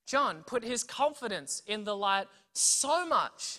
John 0.06 0.44
put 0.46 0.62
his 0.62 0.84
confidence 0.84 1.62
in 1.66 1.82
the 1.82 1.96
light 1.96 2.28
so 2.52 3.04
much 3.04 3.58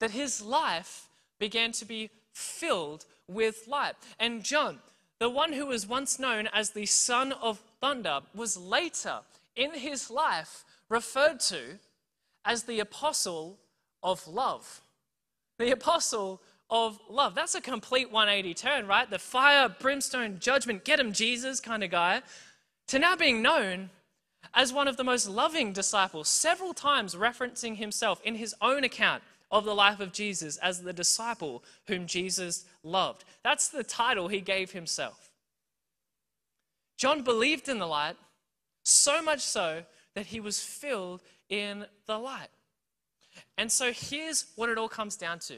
that 0.00 0.10
his 0.10 0.42
life 0.42 1.08
began 1.38 1.70
to 1.72 1.84
be 1.84 2.10
filled 2.32 3.04
with 3.28 3.68
light. 3.68 3.94
And 4.18 4.42
John, 4.42 4.80
the 5.20 5.30
one 5.30 5.52
who 5.52 5.66
was 5.66 5.86
once 5.86 6.18
known 6.18 6.48
as 6.52 6.70
the 6.70 6.86
son 6.86 7.32
of 7.32 7.62
thunder, 7.80 8.18
was 8.34 8.56
later 8.56 9.20
in 9.54 9.74
his 9.74 10.10
life 10.10 10.64
referred 10.88 11.38
to 11.40 11.78
as 12.44 12.64
the 12.64 12.80
apostle 12.80 13.56
of 14.02 14.26
love. 14.26 14.80
The 15.58 15.70
apostle 15.70 16.42
of 16.70 16.98
love. 17.08 17.34
That's 17.34 17.54
a 17.54 17.60
complete 17.60 18.10
180 18.10 18.54
turn, 18.54 18.86
right? 18.86 19.08
The 19.08 19.18
fire, 19.18 19.68
brimstone, 19.68 20.38
judgment, 20.40 20.84
get 20.84 21.00
him, 21.00 21.12
Jesus 21.12 21.60
kind 21.60 21.84
of 21.84 21.90
guy, 21.90 22.22
to 22.88 22.98
now 22.98 23.16
being 23.16 23.42
known 23.42 23.90
as 24.54 24.72
one 24.72 24.88
of 24.88 24.96
the 24.96 25.04
most 25.04 25.28
loving 25.28 25.72
disciples, 25.72 26.28
several 26.28 26.72
times 26.72 27.14
referencing 27.14 27.76
himself 27.76 28.20
in 28.24 28.36
his 28.36 28.54
own 28.60 28.84
account 28.84 29.22
of 29.50 29.64
the 29.64 29.74
life 29.74 30.00
of 30.00 30.12
Jesus 30.12 30.56
as 30.58 30.82
the 30.82 30.92
disciple 30.92 31.62
whom 31.86 32.06
Jesus 32.06 32.64
loved. 32.82 33.24
That's 33.42 33.68
the 33.68 33.84
title 33.84 34.28
he 34.28 34.40
gave 34.40 34.72
himself. 34.72 35.30
John 36.96 37.22
believed 37.22 37.68
in 37.68 37.78
the 37.78 37.86
light, 37.86 38.16
so 38.82 39.22
much 39.22 39.40
so 39.40 39.82
that 40.14 40.26
he 40.26 40.40
was 40.40 40.60
filled 40.60 41.22
in 41.48 41.84
the 42.06 42.18
light. 42.18 42.48
And 43.58 43.70
so 43.70 43.92
here's 43.92 44.46
what 44.56 44.70
it 44.70 44.78
all 44.78 44.88
comes 44.88 45.16
down 45.16 45.38
to 45.40 45.56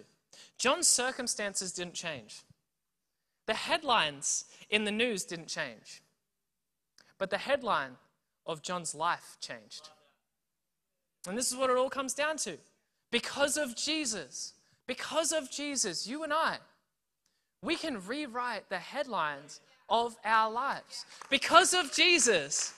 John's 0.58 0.88
circumstances 0.88 1.72
didn't 1.72 1.94
change. 1.94 2.42
The 3.46 3.54
headlines 3.54 4.44
in 4.70 4.84
the 4.84 4.92
news 4.92 5.24
didn't 5.24 5.48
change. 5.48 6.02
But 7.18 7.30
the 7.30 7.38
headline 7.38 7.92
of 8.46 8.62
John's 8.62 8.94
life 8.94 9.36
changed. 9.40 9.90
And 11.26 11.36
this 11.36 11.50
is 11.50 11.56
what 11.56 11.70
it 11.70 11.76
all 11.76 11.90
comes 11.90 12.14
down 12.14 12.36
to. 12.38 12.58
Because 13.10 13.56
of 13.56 13.76
Jesus, 13.76 14.52
because 14.86 15.32
of 15.32 15.50
Jesus, 15.50 16.06
you 16.06 16.24
and 16.24 16.32
I, 16.32 16.58
we 17.62 17.76
can 17.76 18.04
rewrite 18.06 18.68
the 18.68 18.78
headlines 18.78 19.60
of 19.88 20.16
our 20.24 20.50
lives. 20.50 21.06
Because 21.30 21.74
of 21.74 21.92
Jesus, 21.92 22.74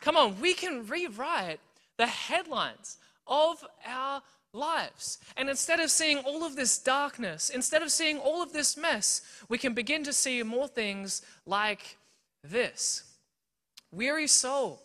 come 0.00 0.16
on, 0.16 0.40
we 0.40 0.54
can 0.54 0.86
rewrite 0.86 1.60
the 1.96 2.06
headlines 2.06 2.98
of 3.26 3.64
our 3.86 4.22
lives. 4.58 5.18
And 5.36 5.48
instead 5.48 5.80
of 5.80 5.90
seeing 5.90 6.18
all 6.18 6.44
of 6.44 6.56
this 6.56 6.78
darkness, 6.78 7.50
instead 7.50 7.82
of 7.82 7.90
seeing 7.90 8.18
all 8.18 8.42
of 8.42 8.52
this 8.52 8.76
mess, 8.76 9.22
we 9.48 9.58
can 9.58 9.74
begin 9.74 10.04
to 10.04 10.12
see 10.12 10.42
more 10.42 10.68
things 10.68 11.22
like 11.46 11.96
this. 12.42 13.04
Weary 13.90 14.26
soul 14.26 14.82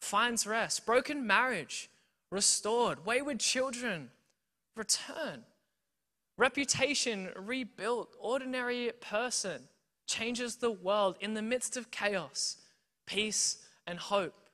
finds 0.00 0.46
rest, 0.46 0.86
broken 0.86 1.26
marriage 1.26 1.90
restored, 2.30 3.04
wayward 3.04 3.40
children 3.40 4.10
return, 4.76 5.44
reputation 6.38 7.28
rebuilt, 7.36 8.14
ordinary 8.18 8.90
person 9.00 9.62
changes 10.06 10.56
the 10.56 10.70
world. 10.70 11.16
In 11.20 11.34
the 11.34 11.42
midst 11.42 11.76
of 11.76 11.90
chaos, 11.90 12.56
peace 13.06 13.58
and 13.86 13.98
hope 13.98 14.48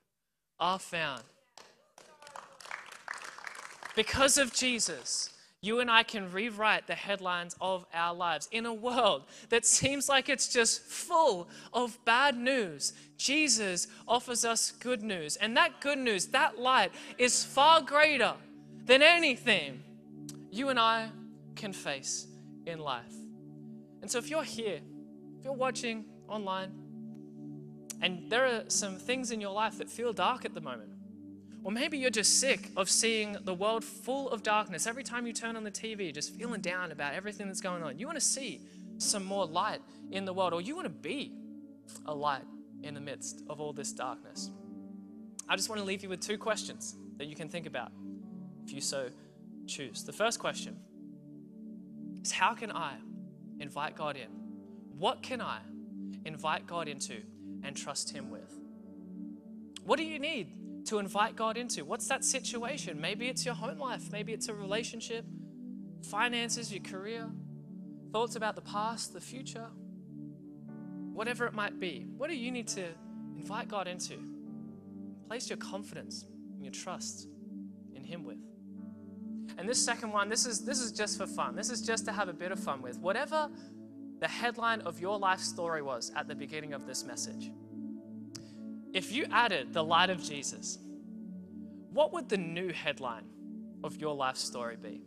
are 0.58 0.78
found. 0.78 1.22
Because 3.96 4.36
of 4.36 4.52
Jesus, 4.52 5.30
you 5.62 5.80
and 5.80 5.90
I 5.90 6.02
can 6.02 6.30
rewrite 6.30 6.86
the 6.86 6.94
headlines 6.94 7.56
of 7.60 7.86
our 7.94 8.14
lives. 8.14 8.46
In 8.52 8.66
a 8.66 8.74
world 8.74 9.24
that 9.48 9.64
seems 9.64 10.08
like 10.08 10.28
it's 10.28 10.48
just 10.48 10.82
full 10.82 11.48
of 11.72 11.98
bad 12.04 12.36
news, 12.36 12.92
Jesus 13.16 13.88
offers 14.06 14.44
us 14.44 14.70
good 14.70 15.02
news. 15.02 15.36
And 15.36 15.56
that 15.56 15.80
good 15.80 15.98
news, 15.98 16.26
that 16.28 16.58
light, 16.58 16.92
is 17.16 17.42
far 17.42 17.80
greater 17.80 18.34
than 18.84 19.02
anything 19.02 19.82
you 20.50 20.68
and 20.68 20.78
I 20.78 21.08
can 21.56 21.72
face 21.72 22.26
in 22.66 22.78
life. 22.78 23.14
And 24.02 24.10
so 24.10 24.18
if 24.18 24.28
you're 24.28 24.44
here, 24.44 24.80
if 25.38 25.44
you're 25.44 25.54
watching 25.54 26.04
online, 26.28 26.70
and 28.02 28.30
there 28.30 28.44
are 28.44 28.64
some 28.68 28.96
things 28.96 29.30
in 29.30 29.40
your 29.40 29.52
life 29.52 29.78
that 29.78 29.88
feel 29.88 30.12
dark 30.12 30.44
at 30.44 30.52
the 30.52 30.60
moment, 30.60 30.90
or 31.66 31.72
maybe 31.72 31.98
you're 31.98 32.10
just 32.10 32.38
sick 32.38 32.70
of 32.76 32.88
seeing 32.88 33.36
the 33.42 33.52
world 33.52 33.82
full 33.82 34.30
of 34.30 34.44
darkness. 34.44 34.86
Every 34.86 35.02
time 35.02 35.26
you 35.26 35.32
turn 35.32 35.56
on 35.56 35.64
the 35.64 35.70
TV, 35.72 36.14
just 36.14 36.32
feeling 36.32 36.60
down 36.60 36.92
about 36.92 37.12
everything 37.12 37.48
that's 37.48 37.60
going 37.60 37.82
on. 37.82 37.98
You 37.98 38.06
want 38.06 38.16
to 38.16 38.24
see 38.24 38.60
some 38.98 39.24
more 39.24 39.44
light 39.46 39.80
in 40.12 40.24
the 40.24 40.32
world, 40.32 40.52
or 40.52 40.60
you 40.60 40.76
want 40.76 40.84
to 40.84 40.90
be 40.90 41.32
a 42.04 42.14
light 42.14 42.44
in 42.84 42.94
the 42.94 43.00
midst 43.00 43.42
of 43.50 43.60
all 43.60 43.72
this 43.72 43.90
darkness. 43.90 44.52
I 45.48 45.56
just 45.56 45.68
want 45.68 45.80
to 45.80 45.84
leave 45.84 46.04
you 46.04 46.08
with 46.08 46.20
two 46.20 46.38
questions 46.38 46.94
that 47.16 47.26
you 47.26 47.34
can 47.34 47.48
think 47.48 47.66
about 47.66 47.90
if 48.64 48.72
you 48.72 48.80
so 48.80 49.08
choose. 49.66 50.04
The 50.04 50.12
first 50.12 50.38
question 50.38 50.76
is 52.22 52.30
How 52.30 52.54
can 52.54 52.70
I 52.70 52.94
invite 53.58 53.96
God 53.96 54.14
in? 54.14 54.28
What 54.96 55.20
can 55.20 55.40
I 55.40 55.58
invite 56.24 56.68
God 56.68 56.86
into 56.86 57.16
and 57.64 57.76
trust 57.76 58.12
Him 58.12 58.30
with? 58.30 58.56
What 59.82 59.96
do 59.96 60.04
you 60.04 60.20
need 60.20 60.52
to 60.86 60.98
invite 60.98 61.36
God 61.36 61.56
into? 61.56 61.84
What's 61.84 62.08
that 62.08 62.24
situation? 62.24 63.00
Maybe 63.00 63.28
it's 63.28 63.44
your 63.44 63.54
home 63.54 63.78
life, 63.78 64.12
maybe 64.12 64.32
it's 64.32 64.48
a 64.48 64.54
relationship, 64.54 65.24
finances, 66.02 66.72
your 66.72 66.82
career, 66.82 67.28
thoughts 68.12 68.36
about 68.36 68.54
the 68.54 68.62
past, 68.62 69.12
the 69.12 69.20
future, 69.20 69.66
whatever 71.12 71.46
it 71.46 71.54
might 71.54 71.78
be. 71.80 72.06
What 72.16 72.30
do 72.30 72.36
you 72.36 72.50
need 72.50 72.68
to 72.68 72.86
invite 73.36 73.68
God 73.68 73.88
into? 73.88 74.18
Place 75.26 75.50
your 75.50 75.58
confidence 75.58 76.24
and 76.54 76.64
your 76.64 76.72
trust 76.72 77.28
in 77.94 78.04
Him 78.04 78.24
with. 78.24 78.38
And 79.58 79.68
this 79.68 79.84
second 79.84 80.12
one, 80.12 80.28
this 80.28 80.46
is 80.46 80.64
this 80.64 80.80
is 80.80 80.92
just 80.92 81.18
for 81.18 81.26
fun. 81.26 81.56
This 81.56 81.70
is 81.70 81.80
just 81.80 82.04
to 82.06 82.12
have 82.12 82.28
a 82.28 82.32
bit 82.32 82.52
of 82.52 82.60
fun 82.60 82.82
with. 82.82 82.98
Whatever 82.98 83.48
the 84.20 84.28
headline 84.28 84.80
of 84.82 85.00
your 85.00 85.18
life 85.18 85.40
story 85.40 85.82
was 85.82 86.12
at 86.14 86.28
the 86.28 86.34
beginning 86.34 86.72
of 86.72 86.86
this 86.86 87.04
message 87.04 87.50
if 88.96 89.12
you 89.12 89.26
added 89.30 89.74
the 89.74 89.84
light 89.84 90.08
of 90.08 90.22
Jesus, 90.22 90.78
what 91.92 92.14
would 92.14 92.30
the 92.30 92.38
new 92.38 92.72
headline 92.72 93.26
of 93.84 94.00
your 94.00 94.14
life 94.14 94.38
story 94.38 94.76
be? 94.82 95.02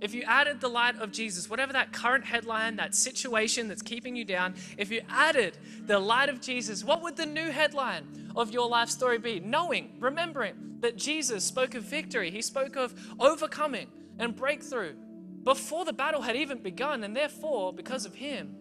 If 0.00 0.14
you 0.14 0.22
added 0.22 0.60
the 0.60 0.68
light 0.68 0.94
of 0.94 1.10
Jesus, 1.10 1.50
whatever 1.50 1.72
that 1.72 1.92
current 1.92 2.24
headline, 2.24 2.76
that 2.76 2.94
situation 2.94 3.66
that's 3.66 3.82
keeping 3.82 4.14
you 4.14 4.24
down, 4.24 4.54
if 4.76 4.92
you 4.92 5.00
added 5.08 5.58
the 5.86 5.98
light 5.98 6.28
of 6.28 6.40
Jesus, 6.40 6.84
what 6.84 7.02
would 7.02 7.16
the 7.16 7.26
new 7.26 7.50
headline 7.50 8.30
of 8.36 8.52
your 8.52 8.68
life 8.68 8.90
story 8.90 9.18
be? 9.18 9.40
Knowing, 9.40 9.96
remembering 9.98 10.76
that 10.78 10.96
Jesus 10.96 11.42
spoke 11.42 11.74
of 11.74 11.82
victory, 11.82 12.30
he 12.30 12.40
spoke 12.40 12.76
of 12.76 12.94
overcoming 13.18 13.88
and 14.20 14.36
breakthrough 14.36 14.94
before 15.42 15.84
the 15.84 15.92
battle 15.92 16.22
had 16.22 16.36
even 16.36 16.62
begun, 16.62 17.02
and 17.02 17.16
therefore, 17.16 17.72
because 17.72 18.06
of 18.06 18.14
him, 18.14 18.54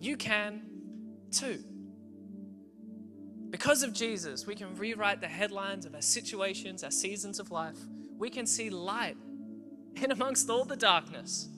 you 0.00 0.16
can 0.16 0.62
too. 1.30 1.62
Because 3.52 3.82
of 3.82 3.92
Jesus, 3.92 4.46
we 4.46 4.54
can 4.54 4.74
rewrite 4.76 5.20
the 5.20 5.28
headlines 5.28 5.84
of 5.84 5.94
our 5.94 6.00
situations, 6.00 6.82
our 6.82 6.90
seasons 6.90 7.38
of 7.38 7.50
life. 7.50 7.76
We 8.16 8.30
can 8.30 8.46
see 8.46 8.70
light 8.70 9.18
in 9.94 10.10
amongst 10.10 10.48
all 10.48 10.64
the 10.64 10.74
darkness. 10.74 11.48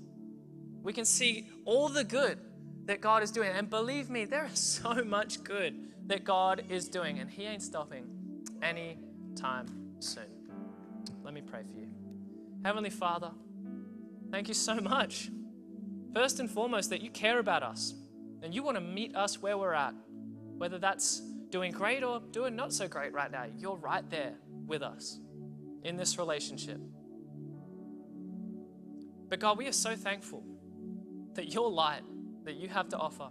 We 0.83 0.93
can 0.93 1.05
see 1.05 1.47
all 1.65 1.89
the 1.89 2.03
good 2.03 2.41
that 2.87 3.01
God 3.01 3.23
is 3.23 3.31
doing. 3.31 3.51
And 3.51 3.71
believe 3.71 4.11
me, 4.11 4.25
there 4.25 4.45
is 4.53 4.59
so 4.59 5.05
much 5.05 5.45
good 5.45 5.77
that 6.09 6.25
God 6.25 6.65
is 6.69 6.89
doing, 6.89 7.21
and 7.21 7.31
He 7.31 7.45
ain't 7.45 7.63
stopping 7.63 8.07
any 8.61 8.99
time 9.37 9.67
soon. 10.01 10.25
Let 11.23 11.33
me 11.33 11.43
pray 11.43 11.63
for 11.63 11.79
you. 11.79 11.89
Heavenly 12.65 12.91
Father, 12.91 13.31
thank 14.33 14.49
you 14.49 14.55
so 14.55 14.75
much. 14.81 15.31
First 16.13 16.41
and 16.41 16.51
foremost, 16.51 16.91
that 16.91 17.03
you 17.03 17.11
care 17.11 17.39
about 17.39 17.63
us 17.63 17.95
and 18.43 18.53
you 18.53 18.65
want 18.65 18.77
to 18.77 18.81
meet 18.81 19.15
us 19.15 19.41
where 19.41 19.57
we're 19.57 19.75
at, 19.75 19.95
whether 20.59 20.79
that's 20.79 21.23
doing 21.55 21.71
great 21.71 22.03
or 22.03 22.21
doing 22.33 22.57
not 22.57 22.73
so 22.73 22.89
great 22.89 23.13
right 23.13 23.31
now. 23.31 23.45
You're 23.57 23.77
right 23.77 24.11
there 24.11 24.33
with 24.67 24.83
us 24.83 25.21
in 25.85 25.97
this 25.97 26.19
relationship. 26.19 26.81
But 29.29 29.39
God, 29.39 29.57
we 29.57 29.69
are 29.69 29.73
so 29.73 29.95
thankful 29.95 30.43
that 31.35 31.55
your 31.55 31.71
light 31.71 32.03
that 32.43 32.57
you 32.57 32.67
have 32.67 32.89
to 32.89 32.99
offer 32.99 33.29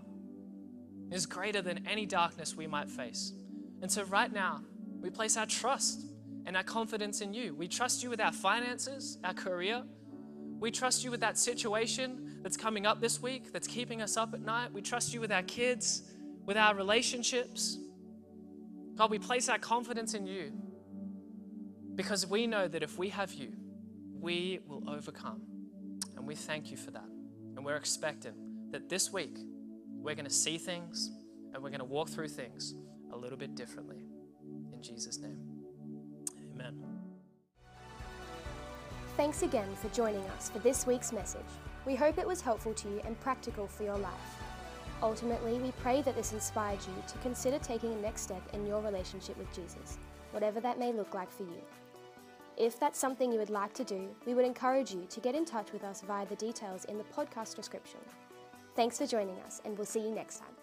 is 1.12 1.26
greater 1.26 1.62
than 1.62 1.86
any 1.86 2.06
darkness 2.06 2.56
we 2.56 2.66
might 2.66 2.90
face. 2.90 3.34
And 3.82 3.92
so, 3.92 4.04
right 4.04 4.32
now, 4.32 4.62
we 5.02 5.10
place 5.10 5.36
our 5.36 5.46
trust 5.46 6.06
and 6.46 6.56
our 6.56 6.64
confidence 6.64 7.20
in 7.20 7.34
you. 7.34 7.54
We 7.54 7.68
trust 7.68 8.04
you 8.04 8.10
with 8.10 8.22
our 8.22 8.32
finances, 8.32 9.18
our 9.26 9.34
career. 9.34 9.84
We 10.62 10.72
trust 10.72 11.04
you 11.04 11.12
with 11.12 11.20
that 11.20 11.38
situation 11.38 12.40
that's 12.42 12.56
coming 12.56 12.86
up 12.86 13.02
this 13.02 13.22
week 13.22 13.52
that's 13.52 13.68
keeping 13.68 14.02
us 14.02 14.16
up 14.16 14.34
at 14.34 14.40
night. 14.40 14.72
We 14.72 14.82
trust 14.82 15.14
you 15.14 15.20
with 15.20 15.34
our 15.34 15.44
kids, 15.44 16.04
with 16.46 16.56
our 16.56 16.74
relationships. 16.74 17.80
God, 18.96 19.10
we 19.10 19.20
place 19.20 19.50
our 19.50 19.58
confidence 19.58 20.14
in 20.14 20.28
you 20.28 20.52
because 21.96 22.28
we 22.28 22.48
know 22.48 22.68
that 22.68 22.84
if 22.84 22.98
we 22.98 23.10
have 23.10 23.34
you, 23.34 23.54
we 24.20 24.60
will 24.68 24.90
overcome. 24.90 25.42
And 26.16 26.28
we 26.28 26.36
thank 26.36 26.72
you 26.72 26.78
for 26.78 26.92
that. 26.92 27.08
And 27.56 27.66
we're 27.66 27.76
expecting 27.76 28.34
that 28.72 28.90
this 28.90 29.12
week 29.12 29.38
we're 29.88 30.16
going 30.16 30.26
to 30.26 30.32
see 30.32 30.58
things 30.58 31.12
and 31.54 31.62
we're 31.62 31.70
going 31.70 31.80
to 31.80 31.86
walk 31.86 32.10
through 32.10 32.30
things 32.30 32.74
a 33.12 33.18
little 33.18 33.38
bit 33.38 33.56
differently. 33.56 34.04
In 34.74 34.82
Jesus' 34.82 35.20
name, 35.20 35.40
amen. 36.54 36.84
Thanks 39.18 39.44
again 39.44 39.68
for 39.76 39.90
joining 39.90 40.24
us 40.38 40.50
for 40.50 40.60
this 40.60 40.88
week's 40.88 41.12
message. 41.12 41.42
We 41.86 41.96
hope 41.96 42.18
it 42.18 42.28
was 42.28 42.42
helpful 42.42 42.74
to 42.74 42.90
you 42.90 43.02
and 43.06 43.20
practical 43.20 43.68
for 43.68 43.84
your 43.84 43.98
life. 43.98 44.43
Ultimately, 45.04 45.60
we 45.60 45.74
pray 45.74 46.02
that 46.02 46.16
this 46.16 46.32
inspired 46.32 46.80
you 46.88 47.04
to 47.08 47.18
consider 47.18 47.60
taking 47.60 47.92
a 47.92 47.98
next 47.98 48.22
step 48.22 48.42
in 48.54 48.66
your 48.66 48.82
relationship 48.82 49.38
with 49.38 49.54
Jesus, 49.54 49.98
whatever 50.32 50.62
that 50.62 50.80
may 50.80 50.94
look 50.94 51.14
like 51.14 51.30
for 51.30 51.44
you. 51.44 51.62
If 52.56 52.80
that's 52.80 53.00
something 53.00 53.30
you 53.30 53.38
would 53.38 53.50
like 53.50 53.74
to 53.74 53.84
do, 53.84 54.08
we 54.26 54.34
would 54.34 54.46
encourage 54.46 54.94
you 54.94 55.06
to 55.10 55.20
get 55.20 55.36
in 55.36 55.44
touch 55.44 55.74
with 55.74 55.84
us 55.84 56.02
via 56.08 56.26
the 56.26 56.38
details 56.38 56.86
in 56.86 56.98
the 56.98 57.04
podcast 57.04 57.58
description. 57.58 58.00
Thanks 58.78 58.98
for 58.98 59.06
joining 59.06 59.38
us, 59.40 59.62
and 59.66 59.78
we'll 59.78 59.86
see 59.86 60.00
you 60.00 60.12
next 60.12 60.40
time. 60.40 60.63